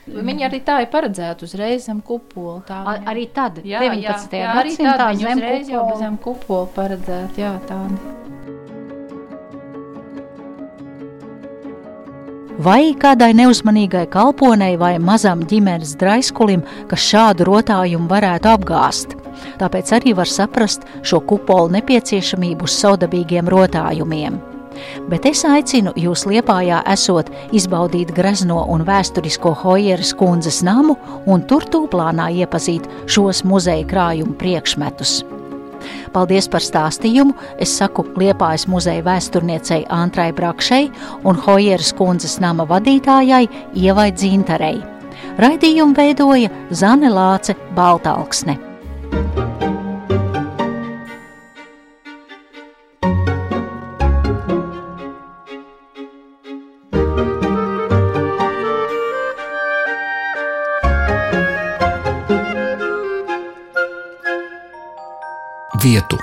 vāku. 0.08 0.24
Viņi 0.26 0.42
arī 0.48 0.60
tā 0.64 0.80
ir 0.82 0.86
paredzēti 0.92 1.42
uzreiz 1.46 1.84
zem 1.86 2.00
kupola. 2.02 2.62
Tā 2.66 2.82
A, 2.86 2.94
viņi- 2.98 3.06
arī 3.06 3.28
tad, 3.32 3.58
Jā, 3.64 3.80
19. 3.80 4.32
jā, 4.32 4.42
jā, 4.44 4.54
arī 4.54 4.70
gadsimtā, 4.76 4.96
tad 4.96 5.14
viņi 5.16 5.22
zem 5.28 5.38
uzreiz 5.38 5.68
jau 5.68 5.84
kupola. 5.84 5.98
zem 5.98 6.16
kupola 6.18 6.66
paredzēti. 6.76 7.36
Jā, 7.38 7.58
tādi. 7.66 7.98
Vai 12.62 12.92
kādai 12.94 13.32
neuzmanīgai 13.34 14.06
kalponei 14.12 14.76
vai 14.78 14.98
mazam 14.98 15.40
ģimenes 15.48 15.96
draiskulim, 15.98 16.62
kas 16.90 17.00
šādu 17.00 17.46
rotājumu 17.48 18.06
varētu 18.08 18.50
apgāst. 18.52 19.16
Tāpēc 19.58 19.90
arī 19.96 20.14
var 20.14 20.26
saprast 20.30 20.84
šo 21.02 21.20
kupolu 21.26 21.72
nepieciešamību 21.72 22.62
uz 22.68 22.76
saudabīgiem 22.84 23.48
rotājumiem. 23.50 24.38
Bet 25.10 25.26
es 25.30 25.44
aicinu 25.48 25.92
jūs 25.98 26.24
liepājā 26.28 26.82
esot 26.92 27.30
izbaudīt 27.54 28.14
grezno 28.16 28.62
un 28.72 28.86
vēsturisko 28.88 29.54
Hojeras 29.64 30.14
kundzes 30.18 30.62
namu 30.66 30.96
un 31.26 31.44
tur 31.48 31.66
tūplānā 31.68 32.30
iepazīt 32.42 32.88
šos 33.06 33.44
muzeja 33.48 33.86
krājumu 33.88 34.38
priekšmetus. 34.40 35.22
Paldies 36.12 36.48
par 36.52 36.62
stāstījumu. 36.62 37.34
Es 37.62 37.72
saku 37.78 38.04
Liepājas 38.20 38.68
muzeja 38.70 39.04
vēsturniecei 39.06 39.82
Antrai 39.90 40.30
Brakšei 40.36 40.90
un 41.28 41.38
Hojeras 41.46 41.92
kundzes 41.98 42.38
nama 42.42 42.66
vadītājai 42.68 43.46
Ievai 43.74 44.10
Dzintarei. 44.14 44.82
Raidījumu 45.42 45.96
veidoja 45.96 46.52
Zane 46.70 47.10
Lāce 47.12 47.56
Baltalksne. 47.76 48.58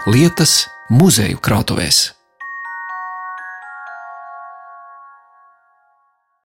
Lietas 0.10 0.68
muzeju 0.90 1.38
krātuvēs. 1.38 2.19